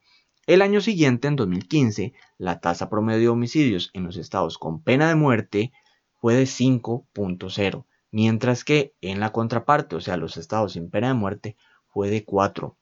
El 0.46 0.60
año 0.60 0.82
siguiente, 0.82 1.26
en 1.26 1.36
2015, 1.36 2.12
la 2.36 2.60
tasa 2.60 2.90
promedio 2.90 3.20
de 3.20 3.28
homicidios 3.28 3.90
en 3.94 4.04
los 4.04 4.18
estados 4.18 4.58
con 4.58 4.82
pena 4.82 5.08
de 5.08 5.14
muerte 5.14 5.72
fue 6.20 6.34
de 6.34 6.44
5.0, 6.44 7.86
mientras 8.10 8.62
que 8.62 8.94
en 9.00 9.20
la 9.20 9.32
contraparte, 9.32 9.96
o 9.96 10.02
sea, 10.02 10.18
los 10.18 10.36
estados 10.36 10.72
sin 10.72 10.90
pena 10.90 11.08
de 11.08 11.14
muerte, 11.14 11.56
fue 11.88 12.10
de 12.10 12.24
4. 12.24 12.76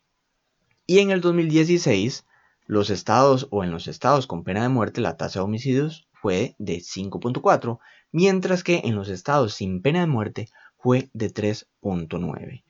Y 0.87 0.99
en 0.99 1.13
el 1.13 1.21
2016, 1.21 2.27
los 2.67 2.91
estados 2.91 3.47
o 3.53 3.63
en 3.63 3.71
los 3.71 3.87
estados 3.87 4.27
con 4.27 4.43
pena 4.43 4.63
de 4.63 4.69
muerte, 4.69 5.01
la 5.01 5.17
tasa 5.17 5.39
de 5.39 5.45
homicidios 5.45 6.09
fue 6.13 6.57
de 6.59 6.79
5.4, 6.79 7.79
mientras 8.11 8.65
que 8.65 8.83
en 8.85 8.97
los 8.97 9.09
estados 9.09 9.55
sin 9.55 9.83
pena 9.83 10.01
de 10.01 10.07
muerte 10.09 10.49
fue 10.79 11.11
de 11.13 11.33
3.9. 11.33 12.65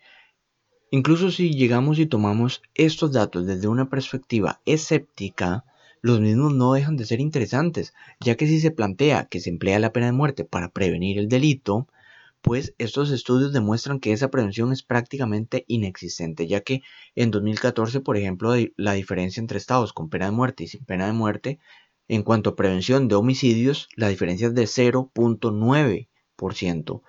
Incluso 0.94 1.30
si 1.30 1.54
llegamos 1.54 1.98
y 1.98 2.04
tomamos 2.04 2.60
estos 2.74 3.12
datos 3.12 3.46
desde 3.46 3.66
una 3.66 3.88
perspectiva 3.88 4.60
escéptica, 4.66 5.64
los 6.02 6.20
mismos 6.20 6.52
no 6.52 6.74
dejan 6.74 6.98
de 6.98 7.06
ser 7.06 7.18
interesantes, 7.18 7.94
ya 8.20 8.36
que 8.36 8.46
si 8.46 8.60
se 8.60 8.72
plantea 8.72 9.24
que 9.24 9.40
se 9.40 9.48
emplea 9.48 9.78
la 9.78 9.94
pena 9.94 10.04
de 10.04 10.12
muerte 10.12 10.44
para 10.44 10.68
prevenir 10.68 11.18
el 11.18 11.30
delito, 11.30 11.88
pues 12.42 12.74
estos 12.76 13.10
estudios 13.10 13.54
demuestran 13.54 14.00
que 14.00 14.12
esa 14.12 14.30
prevención 14.30 14.70
es 14.70 14.82
prácticamente 14.82 15.64
inexistente, 15.66 16.46
ya 16.46 16.60
que 16.60 16.82
en 17.14 17.30
2014, 17.30 18.00
por 18.00 18.18
ejemplo, 18.18 18.52
la 18.76 18.92
diferencia 18.92 19.40
entre 19.40 19.56
estados 19.56 19.94
con 19.94 20.10
pena 20.10 20.26
de 20.26 20.32
muerte 20.32 20.64
y 20.64 20.68
sin 20.68 20.84
pena 20.84 21.06
de 21.06 21.14
muerte 21.14 21.58
en 22.06 22.22
cuanto 22.22 22.50
a 22.50 22.54
prevención 22.54 23.08
de 23.08 23.14
homicidios, 23.14 23.88
la 23.96 24.08
diferencia 24.08 24.48
es 24.48 24.54
de 24.54 24.64
0.9%. 24.64 27.02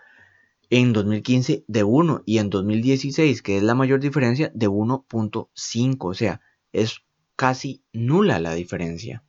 En 0.75 0.92
2015 0.92 1.65
de 1.68 1.84
1 1.84 2.24
y 2.25 2.39
en 2.39 2.50
2016, 2.50 3.44
que 3.44 3.58
es 3.58 3.62
la 3.62 3.75
mayor 3.75 4.00
diferencia, 4.00 4.51
de 4.56 4.68
1.5. 4.68 5.98
O 6.00 6.13
sea, 6.15 6.42
es 6.72 7.01
casi 7.36 7.84
nula 7.94 8.39
la 8.39 8.56
diferencia. 8.56 9.24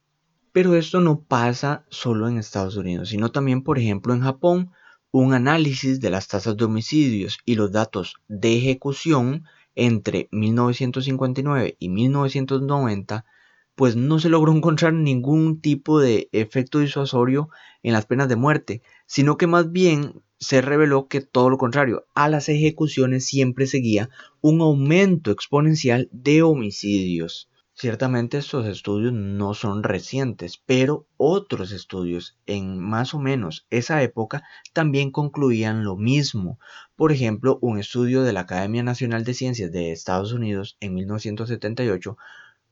Pero 0.53 0.75
esto 0.75 1.01
no 1.01 1.21
pasa 1.21 1.85
solo 1.91 2.29
en 2.29 2.39
Estados 2.39 2.79
Unidos, 2.79 3.11
sino 3.11 3.31
también, 3.31 3.63
por 3.63 3.79
ejemplo, 3.79 4.15
en 4.15 4.23
Japón. 4.23 4.71
Un 5.11 5.35
análisis 5.35 6.01
de 6.01 6.09
las 6.09 6.29
tasas 6.29 6.57
de 6.57 6.65
homicidios 6.65 7.37
y 7.45 7.57
los 7.57 7.71
datos 7.71 8.15
de 8.27 8.57
ejecución 8.57 9.45
entre 9.75 10.31
1959 10.33 11.77
y 11.79 11.89
1990 11.91 13.27
pues 13.75 13.97
no 13.97 14.19
se 14.19 14.29
logró 14.29 14.53
encontrar 14.53 14.93
ningún 14.95 15.61
tipo 15.61 16.01
de 16.01 16.29
efecto 16.33 16.79
disuasorio 16.79 17.51
en 17.83 17.93
las 17.93 18.07
penas 18.07 18.29
de 18.29 18.37
muerte, 18.37 18.83
sino 19.07 19.37
que 19.37 19.47
más 19.47 19.73
bien 19.73 20.23
se 20.39 20.61
reveló 20.61 21.09
que 21.09 21.21
todo 21.21 21.51
lo 21.51 21.59
contrario, 21.59 22.07
a 22.15 22.29
las 22.29 22.49
ejecuciones 22.49 23.27
siempre 23.27 23.67
seguía 23.67 24.11
un 24.41 24.61
aumento 24.61 25.31
exponencial 25.31 26.09
de 26.13 26.43
homicidios. 26.43 27.49
Ciertamente 27.77 28.39
estos 28.39 28.67
estudios 28.67 29.13
no 29.13 29.53
son 29.53 29.83
recientes, 29.83 30.63
pero 30.65 31.09
otros 31.17 31.73
estudios 31.73 32.39
en 32.47 32.79
más 32.79 33.15
o 33.15 33.19
menos 33.19 33.67
esa 33.69 34.01
época 34.05 34.45
también 34.73 35.11
concluían 35.11 35.83
lo 35.83 35.97
mismo. 35.97 36.61
Por 36.95 37.11
ejemplo, 37.11 37.59
un 37.63 37.81
estudio 37.81 38.23
de 38.23 38.33
la 38.33 38.41
Academia 38.41 38.85
Nacional 38.85 39.25
de 39.25 39.35
Ciencias 39.35 39.73
de 39.73 39.91
Estados 39.91 40.33
Unidos 40.33 40.77
en 40.79 40.95
1978 40.95 42.17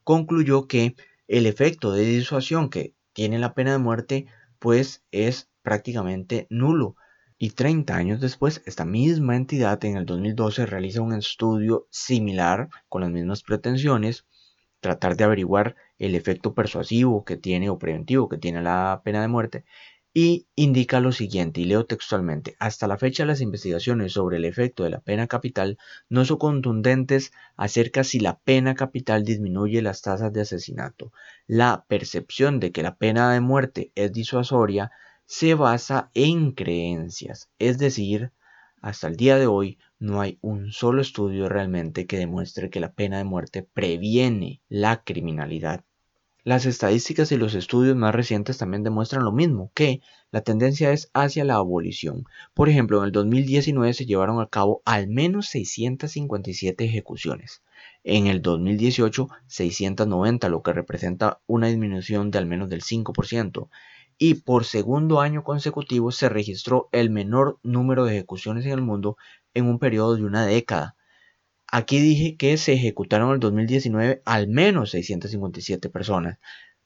concluyó 0.05 0.69
que 0.69 0.95
el 1.27 1.47
efecto 1.47 1.93
de 1.93 2.05
disuasión 2.05 2.71
que 2.71 2.95
tiene 3.13 3.41
la 3.41 3.55
pena 3.55 3.73
de 3.73 3.79
muerte 3.79 4.27
pues 4.61 5.03
es 5.11 5.51
prácticamente 5.63 6.47
nulo. 6.49 6.95
Y 7.45 7.51
30 7.51 7.97
años 7.97 8.21
después, 8.21 8.63
esta 8.67 8.85
misma 8.85 9.35
entidad 9.35 9.85
en 9.85 9.97
el 9.97 10.07
2012 10.07 10.65
realiza 10.65 11.03
un 11.03 11.13
estudio 11.13 11.89
similar 11.91 12.69
con 12.89 13.01
las 13.03 13.11
mismas 13.11 13.43
pretensiones, 13.43 14.27
tratar 14.79 15.17
de 15.17 15.25
averiguar 15.25 15.75
el 15.99 16.15
efecto 16.15 16.55
persuasivo 16.55 17.25
que 17.25 17.37
tiene 17.37 17.69
o 17.69 17.81
preventivo 17.81 18.29
que 18.29 18.39
tiene 18.39 18.63
la 18.63 19.03
pena 19.05 19.21
de 19.23 19.27
muerte 19.27 19.65
y 20.15 20.47
indica 20.55 21.01
lo 21.01 21.11
siguiente, 21.11 21.61
y 21.61 21.65
leo 21.65 21.85
textualmente, 21.85 22.55
hasta 22.61 22.87
la 22.87 22.97
fecha 22.97 23.25
las 23.25 23.41
investigaciones 23.41 24.13
sobre 24.13 24.37
el 24.37 24.45
efecto 24.45 24.85
de 24.85 24.91
la 24.91 25.01
pena 25.01 25.27
capital 25.27 25.79
no 26.09 26.25
son 26.25 26.39
contundentes 26.39 27.33
acerca 27.57 28.05
si 28.05 28.21
la 28.21 28.39
pena 28.39 28.77
capital 28.77 29.25
disminuye 29.25 29.83
las 29.83 30.01
tasas 30.01 30.33
de 30.33 30.43
asesinato. 30.43 31.11
La 31.49 31.87
percepción 31.89 32.61
de 32.61 32.71
que 32.71 32.85
la 32.85 32.95
pena 32.95 33.33
de 33.33 33.41
muerte 33.41 33.91
es 33.97 34.13
disuasoria 34.13 34.93
se 35.27 35.55
basa 35.55 36.11
en 36.15 36.53
creencias, 36.53 37.49
es 37.59 37.79
decir, 37.79 38.33
hasta 38.81 39.07
el 39.07 39.17
día 39.17 39.37
de 39.37 39.47
hoy 39.47 39.79
no 39.99 40.21
hay 40.21 40.39
un 40.43 40.73
solo 40.73 41.01
estudio 41.01 41.49
realmente 41.49 42.07
que 42.07 42.19
demuestre 42.19 42.69
que 42.69 42.81
la 42.81 42.93
pena 42.93 43.19
de 43.19 43.25
muerte 43.25 43.63
previene 43.63 44.61
la 44.69 45.05
criminalidad. 45.05 45.85
Las 46.45 46.67
estadísticas 46.67 47.31
y 47.31 47.37
los 47.37 47.55
estudios 47.55 47.95
más 47.95 48.13
recientes 48.13 48.59
también 48.59 48.83
demuestran 48.83 49.25
lo 49.25 49.31
mismo, 49.31 49.71
que 49.75 50.01
la 50.33 50.41
tendencia 50.41 50.91
es 50.91 51.09
hacia 51.15 51.45
la 51.45 51.55
abolición. 51.55 52.25
Por 52.53 52.69
ejemplo, 52.69 52.99
en 52.99 53.05
el 53.05 53.13
2019 53.13 53.95
se 53.95 54.07
llevaron 54.07 54.41
a 54.41 54.49
cabo 54.49 54.83
al 54.85 55.07
menos 55.07 55.47
657 55.47 56.85
ejecuciones. 56.85 57.63
En 58.03 58.27
el 58.27 58.43
2018, 58.43 59.29
690, 59.47 60.49
lo 60.49 60.65
que 60.65 60.73
representa 60.73 61.41
una 61.47 61.69
disminución 61.69 62.33
de 62.33 62.39
al 62.39 62.47
menos 62.47 62.69
del 62.69 62.83
5%. 62.83 63.69
Y 64.19 64.35
por 64.35 64.65
segundo 64.65 65.21
año 65.21 65.45
consecutivo 65.45 66.13
se 66.13 66.29
registró 66.29 66.89
el 66.93 67.11
menor 67.11 67.59
número 67.63 68.05
de 68.05 68.15
ejecuciones 68.15 68.65
en 68.67 68.73
el 68.73 68.83
mundo 68.83 69.17
en 69.55 69.67
un 69.67 69.79
periodo 69.79 70.17
de 70.17 70.25
una 70.25 70.47
década. 70.47 70.97
Aquí 71.67 72.01
dije 72.01 72.37
que 72.37 72.57
se 72.59 72.75
ejecutaron 72.75 73.29
en 73.29 73.35
el 73.35 73.41
2019 73.41 74.23
al 74.25 74.49
menos 74.49 74.91
657 74.91 75.89
personas. 75.89 76.39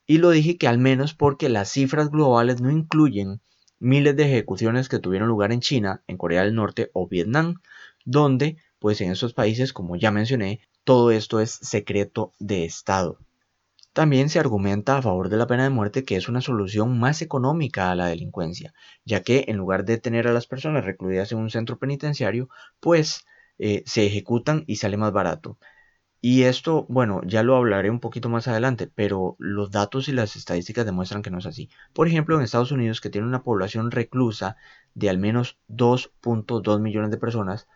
Y 0.07 0.19
lo 0.19 0.31
dije 0.31 0.57
que 0.57 0.69
al 0.69 0.79
menos 0.79 1.15
porque 1.15 1.49
las 1.49 1.71
cifras 1.71 2.11
globales 2.11 2.61
no 2.61 2.71
incluyen 2.71 3.41
miles 3.79 4.17
de 4.17 4.25
ejecuciones 4.25 4.89
que 4.89 5.01
tuvieron 5.01 5.29
lugar 5.29 5.53
en 5.53 5.61
China, 5.61 6.03
en 6.07 6.17
Corea 6.17 6.43
del 6.43 6.55
Norte 6.55 6.91
o 6.95 7.09
Vietnam, 7.09 7.57
donde, 8.05 8.59
pues 8.79 9.01
en 9.01 9.11
esos 9.11 9.35
países, 9.35 9.73
como 9.73 9.97
ya 9.97 10.11
mencioné, 10.11 10.61
todo 10.85 11.11
esto 11.11 11.41
es 11.41 11.51
secreto 11.51 12.33
de 12.39 12.65
Estado. 12.65 13.19
También 13.97 14.29
se 14.29 14.39
argumenta 14.39 14.99
a 14.99 15.01
favor 15.01 15.31
de 15.31 15.39
la 15.39 15.47
pena 15.47 15.63
de 15.63 15.71
muerte 15.71 16.05
que 16.05 16.17
es 16.17 16.29
una 16.29 16.43
solución 16.43 16.99
más 16.99 17.23
económica 17.23 17.91
a 17.91 17.95
la 17.95 18.09
delincuencia, 18.09 18.75
ya 19.07 19.23
que 19.23 19.47
en 19.49 19.57
lugar 19.57 19.87
de 19.87 19.97
tener 19.97 20.29
a 20.29 20.35
las 20.35 20.47
personas 20.47 20.85
recluidas 20.85 21.33
en 21.33 21.39
un 21.39 21.49
centro 21.49 21.79
penitenciario, 21.79 22.51
pues 22.79 23.25
eh, 23.59 23.83
se 23.87 24.05
ejecutan 24.05 24.65
y 24.67 24.77
sale 24.77 24.99
más 24.99 25.13
barato. 25.13 25.59
Y 26.21 26.43
esto, 26.43 26.85
bueno, 26.91 27.23
ya 27.25 27.43
lo 27.43 27.57
hablaré 27.57 27.89
un 27.89 28.01
poquito 28.01 28.29
más 28.29 28.49
adelante, 28.49 28.87
pero 28.87 29.35
los 29.39 29.71
datos 29.71 30.09
y 30.09 30.13
las 30.13 30.37
estadísticas 30.37 30.85
demuestran 30.85 31.23
que 31.23 31.31
no 31.31 31.39
es 31.39 31.47
así. 31.47 31.71
Por 31.95 32.07
ejemplo, 32.07 32.37
en 32.37 32.43
Estados 32.43 32.73
Unidos, 32.73 33.01
que 33.01 33.09
tiene 33.09 33.27
una 33.27 33.45
población 33.45 33.91
reclusa 33.91 34.57
de 34.93 35.09
al 35.09 35.17
menos 35.17 35.59
2.2 35.69 36.81
millones 36.81 37.11
de 37.11 37.17
personas, 37.17 37.67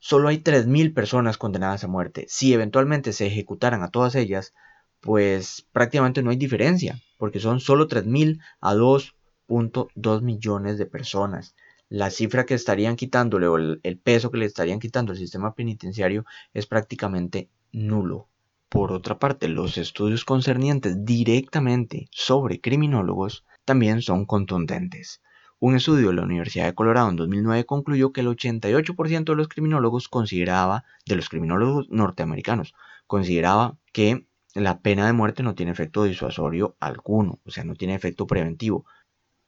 solo 0.00 0.26
hay 0.26 0.38
3.000 0.38 0.92
personas 0.92 1.38
condenadas 1.38 1.84
a 1.84 1.86
muerte. 1.86 2.26
Si 2.28 2.52
eventualmente 2.52 3.12
se 3.12 3.28
ejecutaran 3.28 3.84
a 3.84 3.90
todas 3.90 4.16
ellas, 4.16 4.54
pues 5.00 5.66
prácticamente 5.72 6.22
no 6.22 6.30
hay 6.30 6.36
diferencia, 6.36 7.00
porque 7.18 7.40
son 7.40 7.60
solo 7.60 7.88
3.000 7.88 8.40
a 8.60 8.74
2.2 8.74 10.22
millones 10.22 10.78
de 10.78 10.86
personas. 10.86 11.54
la 11.90 12.10
cifra 12.10 12.44
que 12.44 12.52
estarían 12.52 12.96
quitándole 12.96 13.46
o 13.46 13.56
el, 13.56 14.00
peso 14.04 14.30
que 14.30 14.36
le 14.36 14.44
estarían 14.44 14.78
quitando 14.78 15.12
al 15.12 15.18
sistema 15.18 15.54
penitenciario 15.54 16.26
es 16.52 16.66
prácticamente 16.66 17.48
nulo. 17.72 18.28
Por 18.68 18.92
otra 18.92 19.18
parte, 19.18 19.48
los 19.48 19.78
estudios 19.78 20.26
concernientes 20.26 21.06
directamente 21.06 22.08
sobre 22.10 22.60
criminólogos 22.60 23.46
también 23.64 24.02
son 24.02 24.26
contundentes. 24.26 25.22
Un 25.60 25.74
estudio 25.74 26.08
de 26.08 26.14
la 26.14 26.22
Universidad 26.22 26.66
de 26.66 26.74
Colorado 26.74 27.08
en 27.08 27.16
2009 27.16 27.64
concluyó 27.64 28.12
que 28.12 28.20
el 28.20 28.28
88% 28.28 29.24
de 29.24 29.34
los 29.34 29.48
criminólogos 29.48 30.08
consideraba, 30.08 30.84
de 31.06 31.16
los 31.16 31.30
criminólogos 31.30 31.88
norteamericanos, 31.88 32.74
consideraba 33.06 33.78
que 33.92 34.27
la 34.60 34.80
pena 34.80 35.06
de 35.06 35.12
muerte 35.12 35.42
no 35.42 35.54
tiene 35.54 35.72
efecto 35.72 36.04
disuasorio 36.04 36.76
alguno, 36.80 37.40
o 37.44 37.50
sea, 37.50 37.64
no 37.64 37.74
tiene 37.74 37.94
efecto 37.94 38.26
preventivo. 38.26 38.84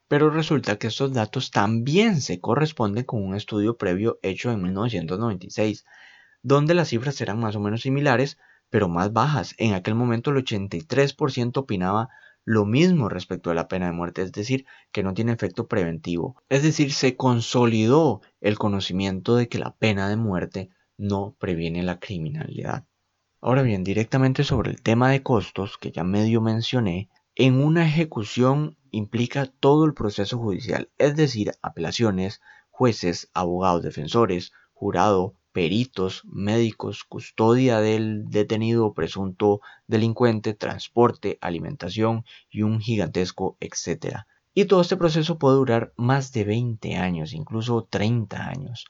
Pero 0.08 0.30
resulta 0.30 0.76
que 0.76 0.88
estos 0.88 1.12
datos 1.12 1.50
también 1.50 2.20
se 2.20 2.40
corresponden 2.40 3.04
con 3.04 3.22
un 3.22 3.34
estudio 3.34 3.76
previo 3.76 4.18
hecho 4.22 4.50
en 4.50 4.62
1996, 4.62 5.84
donde 6.42 6.74
las 6.74 6.88
cifras 6.88 7.20
eran 7.20 7.38
más 7.38 7.54
o 7.56 7.60
menos 7.60 7.82
similares, 7.82 8.38
pero 8.70 8.88
más 8.88 9.12
bajas. 9.12 9.54
En 9.58 9.74
aquel 9.74 9.94
momento 9.94 10.30
el 10.30 10.38
83% 10.38 11.58
opinaba 11.58 12.08
lo 12.44 12.64
mismo 12.64 13.08
respecto 13.08 13.50
a 13.50 13.54
la 13.54 13.68
pena 13.68 13.86
de 13.86 13.92
muerte, 13.92 14.22
es 14.22 14.32
decir, 14.32 14.66
que 14.92 15.02
no 15.02 15.14
tiene 15.14 15.32
efecto 15.32 15.68
preventivo. 15.68 16.42
Es 16.48 16.62
decir, 16.62 16.92
se 16.92 17.16
consolidó 17.16 18.22
el 18.40 18.58
conocimiento 18.58 19.36
de 19.36 19.48
que 19.48 19.58
la 19.58 19.76
pena 19.76 20.08
de 20.08 20.16
muerte 20.16 20.70
no 20.96 21.36
previene 21.38 21.82
la 21.82 22.00
criminalidad. 22.00 22.86
Ahora 23.42 23.62
bien, 23.62 23.84
directamente 23.84 24.44
sobre 24.44 24.70
el 24.70 24.82
tema 24.82 25.10
de 25.10 25.22
costos, 25.22 25.78
que 25.78 25.90
ya 25.90 26.04
medio 26.04 26.42
mencioné, 26.42 27.08
en 27.34 27.54
una 27.62 27.86
ejecución 27.86 28.76
implica 28.90 29.46
todo 29.46 29.86
el 29.86 29.94
proceso 29.94 30.36
judicial, 30.36 30.90
es 30.98 31.16
decir, 31.16 31.52
apelaciones, 31.62 32.42
jueces, 32.70 33.30
abogados 33.32 33.82
defensores, 33.82 34.52
jurado, 34.74 35.36
peritos, 35.52 36.22
médicos, 36.26 37.04
custodia 37.04 37.80
del 37.80 38.26
detenido 38.28 38.84
o 38.84 38.94
presunto 38.94 39.62
delincuente, 39.86 40.52
transporte, 40.52 41.38
alimentación 41.40 42.26
y 42.50 42.60
un 42.60 42.78
gigantesco 42.78 43.56
etcétera. 43.58 44.26
Y 44.52 44.66
todo 44.66 44.82
este 44.82 44.98
proceso 44.98 45.38
puede 45.38 45.56
durar 45.56 45.94
más 45.96 46.32
de 46.32 46.44
20 46.44 46.96
años, 46.96 47.32
incluso 47.32 47.86
30 47.88 48.48
años. 48.48 48.84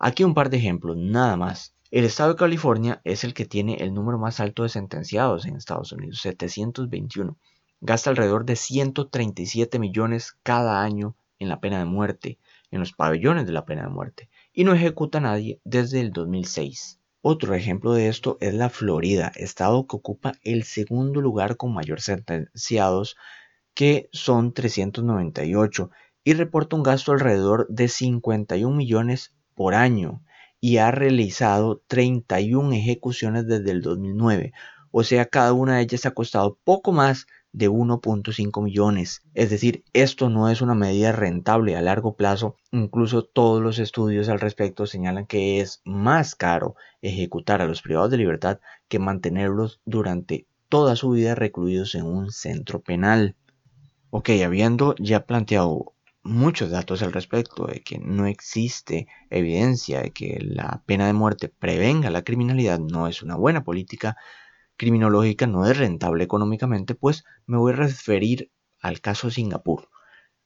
Aquí 0.00 0.24
un 0.24 0.34
par 0.34 0.50
de 0.50 0.56
ejemplos, 0.56 0.96
nada 0.96 1.36
más. 1.36 1.73
El 1.94 2.04
estado 2.04 2.30
de 2.30 2.36
California 2.36 3.00
es 3.04 3.22
el 3.22 3.34
que 3.34 3.44
tiene 3.44 3.76
el 3.76 3.94
número 3.94 4.18
más 4.18 4.40
alto 4.40 4.64
de 4.64 4.68
sentenciados 4.68 5.46
en 5.46 5.54
Estados 5.54 5.92
Unidos, 5.92 6.22
721. 6.22 7.38
Gasta 7.80 8.10
alrededor 8.10 8.44
de 8.44 8.56
137 8.56 9.78
millones 9.78 10.36
cada 10.42 10.82
año 10.82 11.14
en 11.38 11.48
la 11.48 11.60
pena 11.60 11.78
de 11.78 11.84
muerte, 11.84 12.40
en 12.72 12.80
los 12.80 12.92
pabellones 12.94 13.46
de 13.46 13.52
la 13.52 13.64
pena 13.64 13.82
de 13.82 13.90
muerte, 13.90 14.28
y 14.52 14.64
no 14.64 14.74
ejecuta 14.74 15.18
a 15.18 15.20
nadie 15.20 15.60
desde 15.62 16.00
el 16.00 16.10
2006. 16.10 16.98
Otro 17.20 17.54
ejemplo 17.54 17.92
de 17.92 18.08
esto 18.08 18.38
es 18.40 18.54
la 18.54 18.70
Florida, 18.70 19.30
estado 19.36 19.86
que 19.86 19.94
ocupa 19.94 20.32
el 20.42 20.64
segundo 20.64 21.20
lugar 21.20 21.56
con 21.56 21.72
mayor 21.72 22.00
sentenciados, 22.00 23.16
que 23.72 24.08
son 24.10 24.52
398, 24.52 25.92
y 26.24 26.34
reporta 26.34 26.74
un 26.74 26.82
gasto 26.82 27.12
alrededor 27.12 27.68
de 27.68 27.86
51 27.86 28.76
millones 28.76 29.32
por 29.54 29.76
año 29.76 30.24
y 30.64 30.78
ha 30.78 30.90
realizado 30.90 31.82
31 31.88 32.72
ejecuciones 32.72 33.46
desde 33.46 33.70
el 33.70 33.82
2009. 33.82 34.54
O 34.92 35.04
sea, 35.04 35.26
cada 35.26 35.52
una 35.52 35.76
de 35.76 35.82
ellas 35.82 36.06
ha 36.06 36.12
costado 36.12 36.58
poco 36.64 36.90
más 36.90 37.26
de 37.52 37.68
1.5 37.68 38.62
millones. 38.62 39.20
Es 39.34 39.50
decir, 39.50 39.84
esto 39.92 40.30
no 40.30 40.48
es 40.48 40.62
una 40.62 40.74
medida 40.74 41.12
rentable 41.12 41.76
a 41.76 41.82
largo 41.82 42.16
plazo. 42.16 42.56
Incluso 42.72 43.24
todos 43.24 43.62
los 43.62 43.78
estudios 43.78 44.30
al 44.30 44.40
respecto 44.40 44.86
señalan 44.86 45.26
que 45.26 45.60
es 45.60 45.82
más 45.84 46.34
caro 46.34 46.76
ejecutar 47.02 47.60
a 47.60 47.66
los 47.66 47.82
privados 47.82 48.10
de 48.10 48.16
libertad 48.16 48.58
que 48.88 48.98
mantenerlos 48.98 49.82
durante 49.84 50.46
toda 50.70 50.96
su 50.96 51.10
vida 51.10 51.34
recluidos 51.34 51.94
en 51.94 52.06
un 52.06 52.30
centro 52.30 52.80
penal. 52.80 53.36
Ok, 54.08 54.30
habiendo 54.42 54.94
ya 54.98 55.26
planteado 55.26 55.92
muchos 56.24 56.70
datos 56.70 57.02
al 57.02 57.12
respecto 57.12 57.66
de 57.66 57.82
que 57.82 57.98
no 57.98 58.26
existe 58.26 59.06
evidencia 59.30 60.00
de 60.00 60.10
que 60.10 60.38
la 60.40 60.82
pena 60.86 61.06
de 61.06 61.12
muerte 61.12 61.48
prevenga 61.48 62.10
la 62.10 62.22
criminalidad, 62.22 62.80
no 62.80 63.06
es 63.08 63.22
una 63.22 63.36
buena 63.36 63.62
política 63.62 64.16
criminológica, 64.76 65.46
no 65.46 65.66
es 65.66 65.76
rentable 65.76 66.24
económicamente, 66.24 66.94
pues 66.94 67.24
me 67.46 67.58
voy 67.58 67.74
a 67.74 67.76
referir 67.76 68.50
al 68.80 69.00
caso 69.00 69.30
Singapur. 69.30 69.90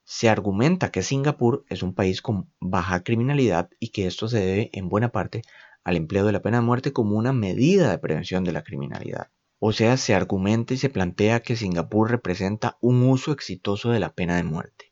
Se 0.04 0.28
argumenta 0.28 0.90
que 0.90 1.02
Singapur 1.02 1.64
es 1.68 1.82
un 1.82 1.94
país 1.94 2.22
con 2.22 2.52
baja 2.60 3.02
criminalidad 3.04 3.70
y 3.78 3.90
que 3.90 4.06
esto 4.06 4.28
se 4.28 4.40
debe 4.40 4.70
en 4.72 4.88
buena 4.88 5.10
parte 5.10 5.42
al 5.84 5.96
empleo 5.96 6.26
de 6.26 6.32
la 6.32 6.42
pena 6.42 6.58
de 6.58 6.66
muerte 6.66 6.92
como 6.92 7.16
una 7.16 7.32
medida 7.32 7.90
de 7.90 7.98
prevención 7.98 8.44
de 8.44 8.52
la 8.52 8.64
criminalidad. 8.64 9.30
O 9.60 9.72
sea, 9.72 9.96
se 9.96 10.14
argumenta 10.14 10.74
y 10.74 10.76
se 10.76 10.90
plantea 10.90 11.40
que 11.40 11.56
Singapur 11.56 12.10
representa 12.10 12.78
un 12.80 13.02
uso 13.02 13.32
exitoso 13.32 13.90
de 13.90 14.00
la 14.00 14.14
pena 14.14 14.36
de 14.36 14.44
muerte. 14.44 14.87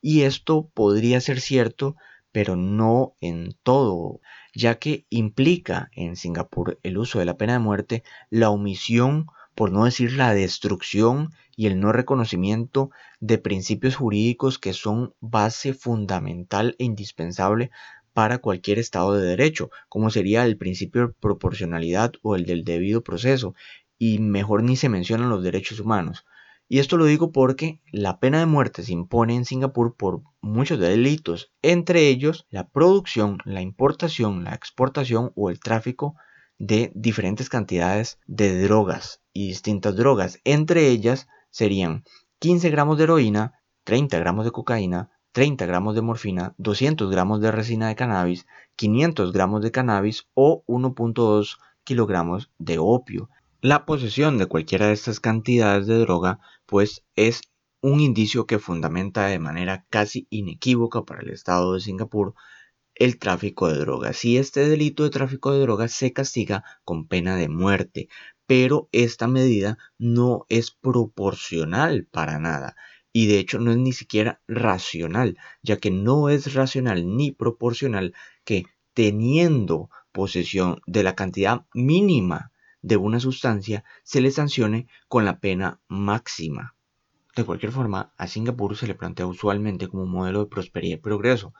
Y 0.00 0.22
esto 0.22 0.70
podría 0.72 1.20
ser 1.20 1.40
cierto, 1.40 1.96
pero 2.32 2.56
no 2.56 3.14
en 3.20 3.54
todo, 3.62 4.20
ya 4.54 4.78
que 4.78 5.06
implica 5.10 5.90
en 5.94 6.16
Singapur 6.16 6.78
el 6.82 6.98
uso 6.98 7.18
de 7.18 7.24
la 7.24 7.36
pena 7.36 7.54
de 7.54 7.58
muerte, 7.58 8.02
la 8.30 8.50
omisión, 8.50 9.26
por 9.54 9.72
no 9.72 9.84
decir 9.84 10.12
la 10.12 10.32
destrucción 10.32 11.32
y 11.56 11.66
el 11.66 11.80
no 11.80 11.92
reconocimiento 11.92 12.90
de 13.20 13.38
principios 13.38 13.96
jurídicos 13.96 14.58
que 14.58 14.72
son 14.72 15.14
base 15.20 15.74
fundamental 15.74 16.76
e 16.78 16.84
indispensable 16.84 17.70
para 18.12 18.38
cualquier 18.38 18.78
Estado 18.78 19.14
de 19.14 19.26
Derecho, 19.26 19.70
como 19.88 20.10
sería 20.10 20.44
el 20.44 20.56
principio 20.56 21.08
de 21.08 21.14
proporcionalidad 21.14 22.12
o 22.22 22.36
el 22.36 22.46
del 22.46 22.64
debido 22.64 23.02
proceso, 23.02 23.54
y 23.98 24.18
mejor 24.18 24.62
ni 24.62 24.76
se 24.76 24.88
mencionan 24.88 25.28
los 25.28 25.42
derechos 25.42 25.80
humanos. 25.80 26.24
Y 26.72 26.78
esto 26.78 26.96
lo 26.96 27.04
digo 27.06 27.32
porque 27.32 27.80
la 27.90 28.20
pena 28.20 28.38
de 28.38 28.46
muerte 28.46 28.84
se 28.84 28.92
impone 28.92 29.34
en 29.34 29.44
Singapur 29.44 29.96
por 29.96 30.22
muchos 30.40 30.78
delitos, 30.78 31.50
entre 31.62 32.06
ellos 32.06 32.46
la 32.48 32.68
producción, 32.68 33.38
la 33.44 33.60
importación, 33.60 34.44
la 34.44 34.54
exportación 34.54 35.32
o 35.34 35.50
el 35.50 35.58
tráfico 35.58 36.14
de 36.60 36.92
diferentes 36.94 37.48
cantidades 37.48 38.20
de 38.28 38.62
drogas 38.62 39.20
y 39.32 39.48
distintas 39.48 39.96
drogas. 39.96 40.38
Entre 40.44 40.86
ellas 40.86 41.26
serían 41.50 42.04
15 42.38 42.70
gramos 42.70 42.98
de 42.98 43.04
heroína, 43.04 43.60
30 43.82 44.20
gramos 44.20 44.44
de 44.44 44.52
cocaína, 44.52 45.10
30 45.32 45.66
gramos 45.66 45.96
de 45.96 46.02
morfina, 46.02 46.54
200 46.58 47.10
gramos 47.10 47.40
de 47.40 47.50
resina 47.50 47.88
de 47.88 47.96
cannabis, 47.96 48.46
500 48.76 49.32
gramos 49.32 49.60
de 49.62 49.72
cannabis 49.72 50.28
o 50.34 50.62
1.2 50.68 51.58
kilogramos 51.82 52.52
de 52.58 52.78
opio. 52.78 53.28
La 53.62 53.84
posesión 53.84 54.38
de 54.38 54.46
cualquiera 54.46 54.86
de 54.86 54.92
estas 54.92 55.20
cantidades 55.20 55.86
de 55.86 55.98
droga 55.98 56.38
pues 56.70 57.04
es 57.16 57.40
un 57.82 57.98
indicio 57.98 58.46
que 58.46 58.60
fundamenta 58.60 59.26
de 59.26 59.40
manera 59.40 59.86
casi 59.90 60.28
inequívoca 60.30 61.04
para 61.04 61.20
el 61.22 61.30
Estado 61.30 61.74
de 61.74 61.80
Singapur 61.80 62.34
el 62.94 63.18
tráfico 63.18 63.66
de 63.68 63.78
drogas. 63.78 64.24
Y 64.24 64.36
este 64.36 64.68
delito 64.68 65.02
de 65.02 65.10
tráfico 65.10 65.52
de 65.52 65.58
drogas 65.58 65.92
se 65.92 66.12
castiga 66.12 66.62
con 66.84 67.08
pena 67.08 67.34
de 67.34 67.48
muerte, 67.48 68.08
pero 68.46 68.88
esta 68.92 69.26
medida 69.26 69.78
no 69.98 70.46
es 70.48 70.70
proporcional 70.70 72.06
para 72.08 72.38
nada. 72.38 72.76
Y 73.12 73.26
de 73.26 73.40
hecho 73.40 73.58
no 73.58 73.72
es 73.72 73.76
ni 73.76 73.92
siquiera 73.92 74.40
racional, 74.46 75.38
ya 75.62 75.78
que 75.78 75.90
no 75.90 76.28
es 76.28 76.54
racional 76.54 77.16
ni 77.16 77.32
proporcional 77.32 78.14
que 78.44 78.66
teniendo 78.94 79.90
posesión 80.12 80.80
de 80.86 81.02
la 81.02 81.16
cantidad 81.16 81.66
mínima 81.74 82.52
de 82.82 82.96
una 82.96 83.20
sustancia 83.20 83.84
se 84.02 84.20
le 84.20 84.30
sancione 84.30 84.88
con 85.08 85.24
la 85.24 85.38
pena 85.38 85.80
máxima. 85.88 86.74
De 87.36 87.44
cualquier 87.44 87.72
forma, 87.72 88.12
a 88.16 88.26
Singapur 88.26 88.76
se 88.76 88.86
le 88.86 88.94
plantea 88.94 89.26
usualmente 89.26 89.88
como 89.88 90.02
un 90.02 90.10
modelo 90.10 90.40
de 90.40 90.50
prosperidad 90.50 90.98
y 90.98 91.00
progreso, 91.00 91.54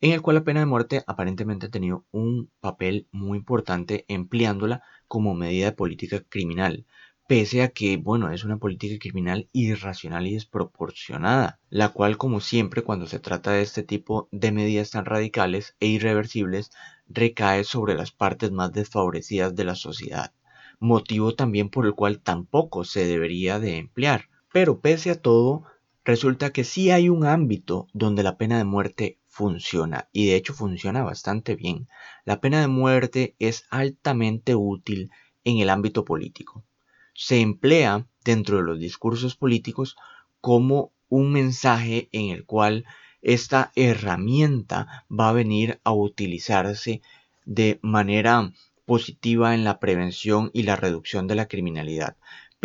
en 0.00 0.12
el 0.12 0.22
cual 0.22 0.36
la 0.36 0.44
pena 0.44 0.60
de 0.60 0.66
muerte 0.66 1.02
aparentemente 1.06 1.66
ha 1.66 1.70
tenido 1.70 2.04
un 2.10 2.50
papel 2.60 3.08
muy 3.10 3.38
importante 3.38 4.04
empleándola 4.08 4.82
como 5.08 5.34
medida 5.34 5.66
de 5.66 5.72
política 5.72 6.20
criminal, 6.20 6.86
pese 7.26 7.62
a 7.62 7.68
que, 7.68 7.96
bueno, 7.96 8.30
es 8.30 8.44
una 8.44 8.58
política 8.58 8.96
criminal 9.00 9.48
irracional 9.52 10.26
y 10.26 10.34
desproporcionada, 10.34 11.58
la 11.70 11.88
cual, 11.88 12.18
como 12.18 12.40
siempre, 12.40 12.82
cuando 12.82 13.06
se 13.06 13.18
trata 13.18 13.52
de 13.52 13.62
este 13.62 13.82
tipo 13.82 14.28
de 14.30 14.52
medidas 14.52 14.90
tan 14.90 15.06
radicales 15.06 15.74
e 15.80 15.86
irreversibles, 15.86 16.70
recae 17.08 17.64
sobre 17.64 17.94
las 17.94 18.12
partes 18.12 18.52
más 18.52 18.72
desfavorecidas 18.72 19.56
de 19.56 19.64
la 19.64 19.74
sociedad 19.74 20.32
motivo 20.78 21.34
también 21.34 21.68
por 21.68 21.86
el 21.86 21.94
cual 21.94 22.20
tampoco 22.20 22.84
se 22.84 23.06
debería 23.06 23.58
de 23.58 23.78
emplear. 23.78 24.28
Pero 24.52 24.80
pese 24.80 25.10
a 25.10 25.20
todo, 25.20 25.64
resulta 26.04 26.52
que 26.52 26.64
sí 26.64 26.90
hay 26.90 27.08
un 27.08 27.26
ámbito 27.26 27.86
donde 27.92 28.22
la 28.22 28.36
pena 28.36 28.58
de 28.58 28.64
muerte 28.64 29.18
funciona 29.26 30.08
y 30.12 30.26
de 30.26 30.36
hecho 30.36 30.54
funciona 30.54 31.02
bastante 31.02 31.56
bien. 31.56 31.88
La 32.24 32.40
pena 32.40 32.60
de 32.60 32.68
muerte 32.68 33.34
es 33.38 33.64
altamente 33.70 34.54
útil 34.54 35.10
en 35.44 35.58
el 35.58 35.68
ámbito 35.68 36.04
político. 36.04 36.64
Se 37.14 37.40
emplea 37.40 38.06
dentro 38.24 38.56
de 38.56 38.62
los 38.62 38.78
discursos 38.78 39.36
políticos 39.36 39.96
como 40.40 40.92
un 41.08 41.32
mensaje 41.32 42.08
en 42.12 42.30
el 42.30 42.44
cual 42.44 42.84
esta 43.22 43.72
herramienta 43.74 45.04
va 45.10 45.30
a 45.30 45.32
venir 45.32 45.80
a 45.84 45.92
utilizarse 45.92 47.02
de 47.44 47.78
manera 47.82 48.52
positiva 48.86 49.54
en 49.54 49.64
la 49.64 49.80
prevención 49.80 50.50
y 50.54 50.62
la 50.62 50.76
reducción 50.76 51.26
de 51.26 51.34
la 51.34 51.48
criminalidad. 51.48 52.16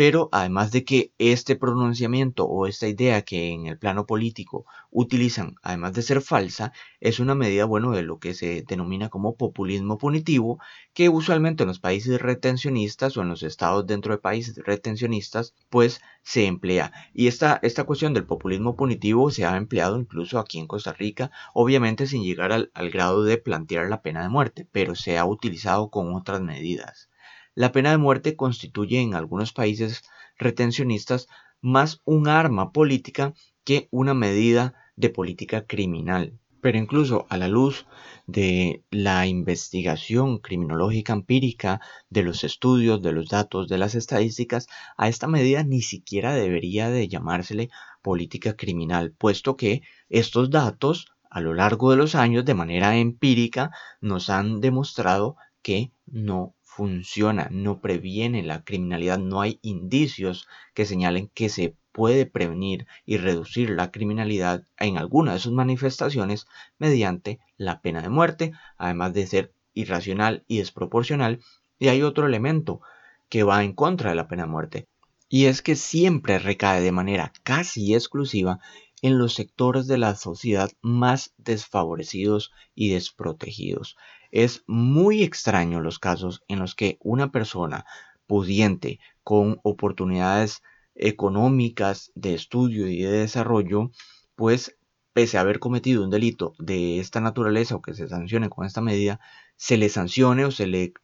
Pero 0.02 0.28
además 0.32 0.72
de 0.72 0.84
que 0.84 1.12
este 1.18 1.54
pronunciamiento 1.54 2.44
o 2.44 2.66
esta 2.66 2.88
idea 2.88 3.22
que 3.22 3.50
en 3.52 3.66
el 3.68 3.78
plano 3.78 4.04
político 4.04 4.66
utilizan, 4.90 5.54
además 5.62 5.92
de 5.92 6.02
ser 6.02 6.20
falsa, 6.22 6.72
es 6.98 7.20
una 7.20 7.36
medida, 7.36 7.66
bueno, 7.66 7.92
de 7.92 8.02
lo 8.02 8.18
que 8.18 8.34
se 8.34 8.64
denomina 8.66 9.10
como 9.10 9.36
populismo 9.36 9.98
punitivo, 9.98 10.58
que 10.92 11.08
usualmente 11.08 11.62
en 11.62 11.68
los 11.68 11.78
países 11.78 12.20
retencionistas 12.20 13.16
o 13.16 13.22
en 13.22 13.28
los 13.28 13.44
estados 13.44 13.86
dentro 13.86 14.12
de 14.12 14.18
países 14.18 14.56
retencionistas, 14.56 15.54
pues 15.70 16.00
se 16.22 16.46
emplea. 16.46 16.92
Y 17.14 17.28
esta, 17.28 17.60
esta 17.62 17.84
cuestión 17.84 18.12
del 18.12 18.26
populismo 18.26 18.74
punitivo 18.74 19.30
se 19.30 19.44
ha 19.44 19.56
empleado 19.56 20.00
incluso 20.00 20.40
aquí 20.40 20.58
en 20.58 20.66
Costa 20.66 20.92
Rica, 20.94 21.30
obviamente 21.54 22.08
sin 22.08 22.24
llegar 22.24 22.50
al, 22.50 22.72
al 22.74 22.90
grado 22.90 23.22
de 23.22 23.38
plantear 23.38 23.88
la 23.88 24.02
pena 24.02 24.24
de 24.24 24.30
muerte, 24.30 24.66
pero 24.72 24.96
se 24.96 25.16
ha 25.16 25.24
utilizado 25.24 25.90
con 25.90 26.12
otras 26.12 26.40
medidas. 26.40 27.08
La 27.54 27.70
pena 27.70 27.90
de 27.90 27.98
muerte 27.98 28.34
constituye 28.34 29.00
en 29.00 29.14
algunos 29.14 29.52
países 29.52 30.04
retencionistas 30.38 31.28
más 31.60 32.00
un 32.04 32.26
arma 32.26 32.72
política 32.72 33.34
que 33.62 33.88
una 33.90 34.14
medida 34.14 34.74
de 34.96 35.10
política 35.10 35.66
criminal. 35.66 36.38
Pero 36.62 36.78
incluso 36.78 37.26
a 37.28 37.36
la 37.36 37.48
luz 37.48 37.86
de 38.26 38.84
la 38.90 39.26
investigación 39.26 40.38
criminológica 40.38 41.12
empírica, 41.12 41.82
de 42.08 42.22
los 42.22 42.42
estudios, 42.42 43.02
de 43.02 43.12
los 43.12 43.28
datos, 43.28 43.68
de 43.68 43.76
las 43.76 43.94
estadísticas, 43.96 44.66
a 44.96 45.08
esta 45.08 45.26
medida 45.26 45.62
ni 45.62 45.82
siquiera 45.82 46.34
debería 46.34 46.88
de 46.88 47.06
llamársele 47.08 47.68
política 48.00 48.56
criminal, 48.56 49.12
puesto 49.12 49.56
que 49.58 49.82
estos 50.08 50.48
datos 50.48 51.12
a 51.28 51.40
lo 51.40 51.52
largo 51.52 51.90
de 51.90 51.96
los 51.98 52.14
años 52.14 52.46
de 52.46 52.54
manera 52.54 52.96
empírica 52.96 53.72
nos 54.00 54.30
han 54.30 54.60
demostrado 54.60 55.36
que 55.62 55.92
no 56.06 56.54
funciona, 56.74 57.48
no 57.50 57.80
previene 57.80 58.42
la 58.42 58.64
criminalidad, 58.64 59.18
no 59.18 59.42
hay 59.42 59.58
indicios 59.60 60.48
que 60.72 60.86
señalen 60.86 61.28
que 61.34 61.50
se 61.50 61.76
puede 61.92 62.24
prevenir 62.24 62.86
y 63.04 63.18
reducir 63.18 63.68
la 63.68 63.90
criminalidad 63.90 64.64
en 64.78 64.96
alguna 64.96 65.34
de 65.34 65.38
sus 65.38 65.52
manifestaciones 65.52 66.46
mediante 66.78 67.40
la 67.58 67.82
pena 67.82 68.00
de 68.00 68.08
muerte, 68.08 68.52
además 68.78 69.12
de 69.12 69.26
ser 69.26 69.52
irracional 69.74 70.44
y 70.48 70.58
desproporcional. 70.58 71.40
Y 71.78 71.88
hay 71.88 72.02
otro 72.02 72.26
elemento 72.26 72.80
que 73.28 73.42
va 73.42 73.64
en 73.64 73.74
contra 73.74 74.10
de 74.10 74.16
la 74.16 74.28
pena 74.28 74.44
de 74.44 74.48
muerte, 74.48 74.88
y 75.28 75.46
es 75.46 75.60
que 75.60 75.76
siempre 75.76 76.38
recae 76.38 76.80
de 76.80 76.92
manera 76.92 77.32
casi 77.42 77.94
exclusiva 77.94 78.60
en 79.02 79.18
los 79.18 79.34
sectores 79.34 79.86
de 79.86 79.98
la 79.98 80.14
sociedad 80.14 80.70
más 80.80 81.34
desfavorecidos 81.36 82.50
y 82.74 82.90
desprotegidos. 82.90 83.96
Es 84.32 84.64
muy 84.66 85.22
extraño 85.22 85.80
los 85.80 85.98
casos 85.98 86.42
en 86.48 86.58
los 86.58 86.74
que 86.74 86.96
una 87.00 87.30
persona 87.30 87.84
pudiente 88.26 88.98
con 89.22 89.60
oportunidades 89.62 90.62
económicas 90.94 92.10
de 92.14 92.34
estudio 92.34 92.88
y 92.88 93.02
de 93.02 93.10
desarrollo, 93.10 93.90
pues 94.34 94.78
pese 95.12 95.36
a 95.36 95.42
haber 95.42 95.58
cometido 95.58 96.02
un 96.02 96.08
delito 96.08 96.54
de 96.58 96.98
esta 96.98 97.20
naturaleza 97.20 97.76
o 97.76 97.82
que 97.82 97.92
se 97.92 98.08
sancione 98.08 98.48
con 98.48 98.64
esta 98.64 98.80
medida, 98.80 99.20
se 99.56 99.76
le 99.76 99.90
sancione 99.90 100.46
o 100.46 100.50
se 100.50 100.66
le 100.66 100.94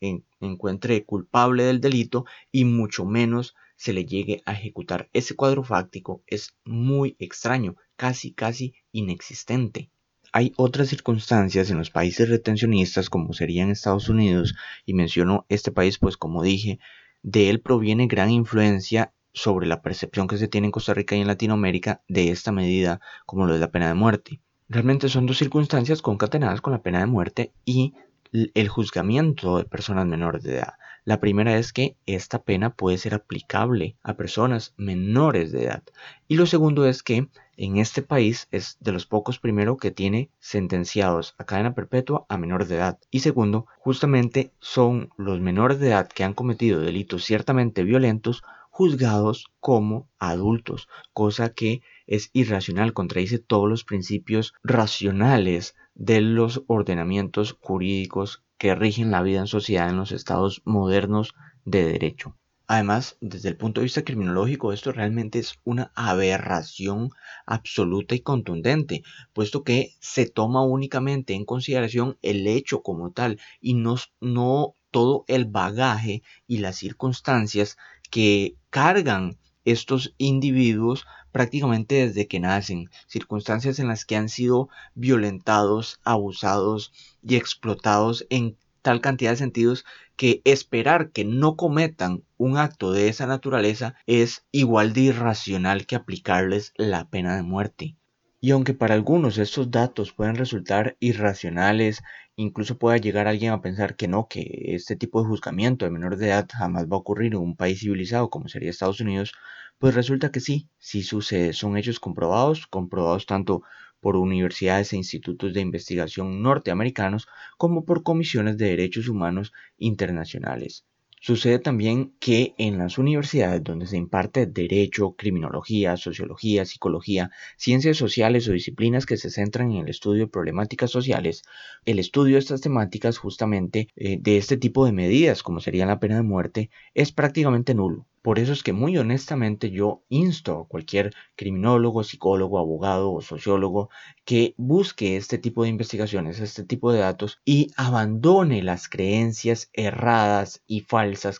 encuentre 0.40 1.04
culpable 1.04 1.64
del 1.64 1.82
delito 1.82 2.24
y 2.50 2.64
mucho 2.64 3.04
menos 3.04 3.54
se 3.76 3.92
le 3.92 4.06
llegue 4.06 4.42
a 4.46 4.54
ejecutar. 4.54 5.10
Ese 5.12 5.36
cuadro 5.36 5.62
fáctico 5.62 6.22
es 6.26 6.56
muy 6.64 7.14
extraño, 7.18 7.76
casi, 7.96 8.32
casi 8.32 8.74
inexistente. 8.90 9.90
Hay 10.32 10.52
otras 10.56 10.88
circunstancias 10.88 11.70
en 11.70 11.78
los 11.78 11.90
países 11.90 12.28
retencionistas 12.28 13.08
como 13.08 13.32
serían 13.32 13.70
Estados 13.70 14.08
Unidos 14.08 14.54
y 14.84 14.94
menciono 14.94 15.46
este 15.48 15.70
país 15.70 15.98
pues 15.98 16.16
como 16.16 16.42
dije, 16.42 16.78
de 17.22 17.50
él 17.50 17.60
proviene 17.60 18.06
gran 18.06 18.30
influencia 18.30 19.12
sobre 19.32 19.66
la 19.66 19.82
percepción 19.82 20.26
que 20.26 20.38
se 20.38 20.48
tiene 20.48 20.66
en 20.66 20.72
Costa 20.72 20.94
Rica 20.94 21.16
y 21.16 21.20
en 21.20 21.26
Latinoamérica 21.26 22.02
de 22.08 22.30
esta 22.30 22.52
medida 22.52 23.00
como 23.24 23.46
lo 23.46 23.54
de 23.54 23.60
la 23.60 23.70
pena 23.70 23.88
de 23.88 23.94
muerte. 23.94 24.40
Realmente 24.68 25.08
son 25.08 25.26
dos 25.26 25.38
circunstancias 25.38 26.02
concatenadas 26.02 26.60
con 26.60 26.72
la 26.72 26.82
pena 26.82 27.00
de 27.00 27.06
muerte 27.06 27.52
y 27.64 27.94
el 28.32 28.68
juzgamiento 28.68 29.58
de 29.58 29.64
personas 29.64 30.06
menores 30.06 30.42
de 30.42 30.56
edad. 30.56 30.74
La 31.08 31.20
primera 31.20 31.56
es 31.56 31.72
que 31.72 31.96
esta 32.04 32.42
pena 32.42 32.74
puede 32.74 32.98
ser 32.98 33.14
aplicable 33.14 33.96
a 34.02 34.18
personas 34.18 34.74
menores 34.76 35.52
de 35.52 35.64
edad. 35.64 35.82
Y 36.28 36.36
lo 36.36 36.44
segundo 36.44 36.84
es 36.84 37.02
que 37.02 37.28
en 37.56 37.78
este 37.78 38.02
país 38.02 38.46
es 38.50 38.76
de 38.80 38.92
los 38.92 39.06
pocos 39.06 39.38
primero 39.38 39.78
que 39.78 39.90
tiene 39.90 40.30
sentenciados 40.38 41.34
a 41.38 41.44
cadena 41.44 41.74
perpetua 41.74 42.26
a 42.28 42.36
menores 42.36 42.68
de 42.68 42.76
edad. 42.76 42.98
Y 43.10 43.20
segundo, 43.20 43.64
justamente 43.78 44.52
son 44.60 45.08
los 45.16 45.40
menores 45.40 45.80
de 45.80 45.88
edad 45.88 46.08
que 46.08 46.24
han 46.24 46.34
cometido 46.34 46.78
delitos 46.78 47.24
ciertamente 47.24 47.84
violentos 47.84 48.42
juzgados 48.68 49.50
como 49.60 50.10
adultos, 50.18 50.90
cosa 51.14 51.54
que 51.54 51.80
es 52.06 52.28
irracional, 52.34 52.92
contradice 52.92 53.38
todos 53.38 53.66
los 53.66 53.82
principios 53.82 54.52
racionales 54.62 55.74
de 55.94 56.20
los 56.20 56.64
ordenamientos 56.66 57.56
jurídicos 57.62 58.42
que 58.58 58.74
rigen 58.74 59.10
la 59.10 59.22
vida 59.22 59.40
en 59.40 59.46
sociedad 59.46 59.88
en 59.88 59.96
los 59.96 60.12
estados 60.12 60.62
modernos 60.64 61.34
de 61.64 61.84
derecho. 61.84 62.36
Además, 62.70 63.16
desde 63.22 63.48
el 63.48 63.56
punto 63.56 63.80
de 63.80 63.84
vista 63.84 64.04
criminológico, 64.04 64.74
esto 64.74 64.92
realmente 64.92 65.38
es 65.38 65.54
una 65.64 65.90
aberración 65.94 67.10
absoluta 67.46 68.14
y 68.14 68.20
contundente, 68.20 69.02
puesto 69.32 69.64
que 69.64 69.94
se 70.00 70.26
toma 70.26 70.62
únicamente 70.62 71.32
en 71.32 71.46
consideración 71.46 72.18
el 72.20 72.46
hecho 72.46 72.82
como 72.82 73.10
tal 73.10 73.40
y 73.62 73.72
no, 73.72 73.96
no 74.20 74.74
todo 74.90 75.24
el 75.28 75.46
bagaje 75.46 76.22
y 76.46 76.58
las 76.58 76.76
circunstancias 76.76 77.78
que 78.10 78.56
cargan 78.68 79.38
estos 79.64 80.14
individuos 80.18 81.06
prácticamente 81.32 82.06
desde 82.06 82.26
que 82.26 82.40
nacen, 82.40 82.90
circunstancias 83.06 83.78
en 83.78 83.88
las 83.88 84.04
que 84.04 84.16
han 84.16 84.28
sido 84.28 84.68
violentados, 84.94 86.00
abusados 86.04 86.92
y 87.22 87.36
explotados 87.36 88.26
en 88.30 88.56
tal 88.82 89.00
cantidad 89.00 89.32
de 89.32 89.36
sentidos 89.36 89.84
que 90.16 90.40
esperar 90.44 91.10
que 91.10 91.24
no 91.24 91.56
cometan 91.56 92.22
un 92.38 92.56
acto 92.56 92.92
de 92.92 93.08
esa 93.08 93.26
naturaleza 93.26 93.94
es 94.06 94.46
igual 94.50 94.92
de 94.92 95.02
irracional 95.02 95.86
que 95.86 95.96
aplicarles 95.96 96.72
la 96.76 97.08
pena 97.08 97.36
de 97.36 97.42
muerte. 97.42 97.96
Y 98.40 98.52
aunque 98.52 98.72
para 98.72 98.94
algunos 98.94 99.36
estos 99.36 99.70
datos 99.70 100.12
pueden 100.12 100.36
resultar 100.36 100.96
irracionales, 101.00 102.02
incluso 102.36 102.78
pueda 102.78 102.96
llegar 102.96 103.26
alguien 103.26 103.52
a 103.52 103.60
pensar 103.60 103.96
que 103.96 104.06
no, 104.06 104.28
que 104.28 104.74
este 104.74 104.94
tipo 104.94 105.20
de 105.20 105.28
juzgamiento 105.28 105.84
de 105.84 105.90
menores 105.90 106.20
de 106.20 106.28
edad 106.28 106.48
jamás 106.52 106.84
va 106.84 106.96
a 106.96 107.00
ocurrir 107.00 107.32
en 107.32 107.40
un 107.40 107.56
país 107.56 107.80
civilizado 107.80 108.30
como 108.30 108.48
sería 108.48 108.70
Estados 108.70 109.00
Unidos, 109.00 109.32
pues 109.78 109.94
resulta 109.94 110.30
que 110.30 110.40
sí, 110.40 110.68
sí 110.78 111.02
sucede, 111.02 111.52
son 111.52 111.76
hechos 111.76 112.00
comprobados, 112.00 112.66
comprobados 112.66 113.26
tanto 113.26 113.62
por 114.00 114.16
universidades 114.16 114.92
e 114.92 114.96
institutos 114.96 115.52
de 115.54 115.60
investigación 115.60 116.42
norteamericanos 116.42 117.26
como 117.56 117.84
por 117.84 118.02
comisiones 118.02 118.56
de 118.58 118.66
derechos 118.66 119.08
humanos 119.08 119.52
internacionales. 119.76 120.84
Sucede 121.20 121.58
también 121.58 122.14
que 122.20 122.54
en 122.58 122.78
las 122.78 122.98
universidades 122.98 123.62
donde 123.62 123.86
se 123.86 123.96
imparte 123.96 124.46
derecho, 124.46 125.14
criminología, 125.16 125.96
sociología, 125.96 126.64
psicología, 126.64 127.30
ciencias 127.56 127.96
sociales 127.96 128.48
o 128.48 128.52
disciplinas 128.52 129.06
que 129.06 129.16
se 129.16 129.30
centran 129.30 129.72
en 129.72 129.78
el 129.82 129.88
estudio 129.88 130.22
de 130.22 130.30
problemáticas 130.30 130.90
sociales, 130.90 131.42
el 131.84 131.98
estudio 131.98 132.34
de 132.34 132.40
estas 132.40 132.60
temáticas 132.60 133.18
justamente 133.18 133.88
eh, 133.96 134.18
de 134.20 134.36
este 134.38 134.56
tipo 134.56 134.84
de 134.84 134.92
medidas, 134.92 135.42
como 135.42 135.60
sería 135.60 135.86
la 135.86 136.00
pena 136.00 136.16
de 136.16 136.22
muerte, 136.22 136.70
es 136.94 137.12
prácticamente 137.12 137.74
nulo. 137.74 138.06
Por 138.22 138.38
eso 138.38 138.52
es 138.52 138.62
que 138.62 138.72
muy 138.72 138.98
honestamente 138.98 139.70
yo 139.70 140.02
insto 140.08 140.58
a 140.58 140.68
cualquier 140.68 141.14
criminólogo, 141.36 142.04
psicólogo, 142.04 142.58
abogado 142.58 143.12
o 143.12 143.22
sociólogo 143.22 143.90
que 144.24 144.54
busque 144.58 145.16
este 145.16 145.38
tipo 145.38 145.62
de 145.62 145.70
investigaciones, 145.70 146.40
este 146.40 146.64
tipo 146.64 146.92
de 146.92 146.98
datos 146.98 147.40
y 147.44 147.70
abandone 147.76 148.62
las 148.62 148.88
creencias 148.88 149.70
erradas 149.72 150.62
y 150.66 150.82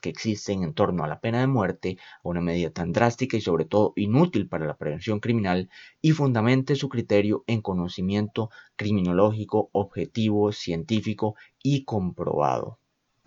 que 0.00 0.09
existen 0.09 0.62
en 0.62 0.72
torno 0.72 1.04
a 1.04 1.09
la 1.09 1.20
pena 1.20 1.40
de 1.40 1.46
muerte, 1.46 1.98
a 2.24 2.28
una 2.28 2.40
medida 2.40 2.70
tan 2.70 2.92
drástica 2.92 3.37
y 3.37 3.40
sobre 3.40 3.66
todo 3.66 3.92
inútil 3.96 4.48
para 4.48 4.66
la 4.66 4.76
prevención 4.76 5.20
criminal 5.20 5.68
y 6.00 6.12
fundamente 6.12 6.74
su 6.74 6.88
criterio 6.88 7.44
en 7.46 7.61
conocimiento 7.61 8.50
criminológico, 8.76 9.68
objetivo, 9.72 10.52
científico 10.52 11.35
y 11.62 11.85
comprobado. 11.85 12.78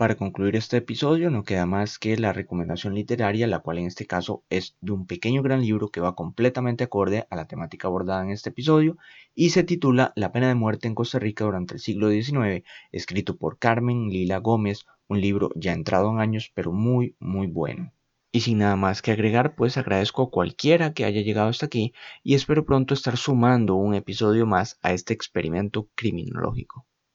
Para 0.02 0.16
concluir 0.16 0.56
este 0.56 0.78
episodio 0.78 1.30
no 1.30 1.44
queda 1.44 1.68
más 1.68 2.00
que 2.00 2.18
la 2.18 2.34
recomendación 2.34 2.96
literaria, 2.96 3.46
la 3.46 3.60
cual 3.60 3.78
en 3.78 3.86
este 3.86 4.08
caso 4.08 4.44
es 4.50 4.76
de 4.82 4.94
un 4.94 5.06
pequeño 5.06 5.44
gran 5.44 5.62
libro 5.62 5.90
que 5.90 6.02
va 6.02 6.16
completamente 6.16 6.84
acorde 6.84 7.28
a 7.30 7.36
la 7.36 7.46
temática 7.46 7.88
abordada 7.88 8.24
en 8.24 8.32
este 8.32 8.50
episodio 8.50 8.98
y 9.36 9.52
se 9.52 9.64
titula 9.64 10.12
La 10.16 10.32
pena 10.32 10.48
de 10.48 10.56
muerte 10.56 10.88
en 10.88 10.96
Costa 10.96 11.20
Rica 11.20 11.46
durante 11.46 11.76
el 11.76 11.80
siglo 11.80 12.10
XIX, 12.10 12.64
escrito 12.92 13.38
por 13.38 13.60
Carmen 13.60 14.10
Lila 14.10 14.40
Gómez, 14.40 14.88
un 15.08 15.22
libro 15.22 15.52
ya 15.54 15.72
entrado 15.72 16.10
en 16.10 16.20
años 16.20 16.52
pero 16.56 16.72
muy 16.72 17.16
muy 17.20 17.46
bueno. 17.46 17.94
Y 18.32 18.40
sin 18.40 18.58
nada 18.58 18.78
más 18.78 19.04
que 19.04 19.12
agregar, 19.12 19.54
pues 19.54 19.78
agradezco 19.78 20.24
a 20.24 20.32
cualquiera 20.32 20.96
que 20.96 21.06
haya 21.06 21.22
llegado 21.22 21.50
hasta 21.50 21.68
aquí 21.68 21.94
y 22.24 22.34
espero 22.34 22.66
pronto 22.66 22.96
estar 22.96 23.18
sumando 23.18 23.76
un 23.76 23.94
episodio 23.94 24.48
más 24.48 24.80
a 24.82 24.94
este 24.94 25.14
experimento 25.14 25.90
criminológico. 25.94 26.88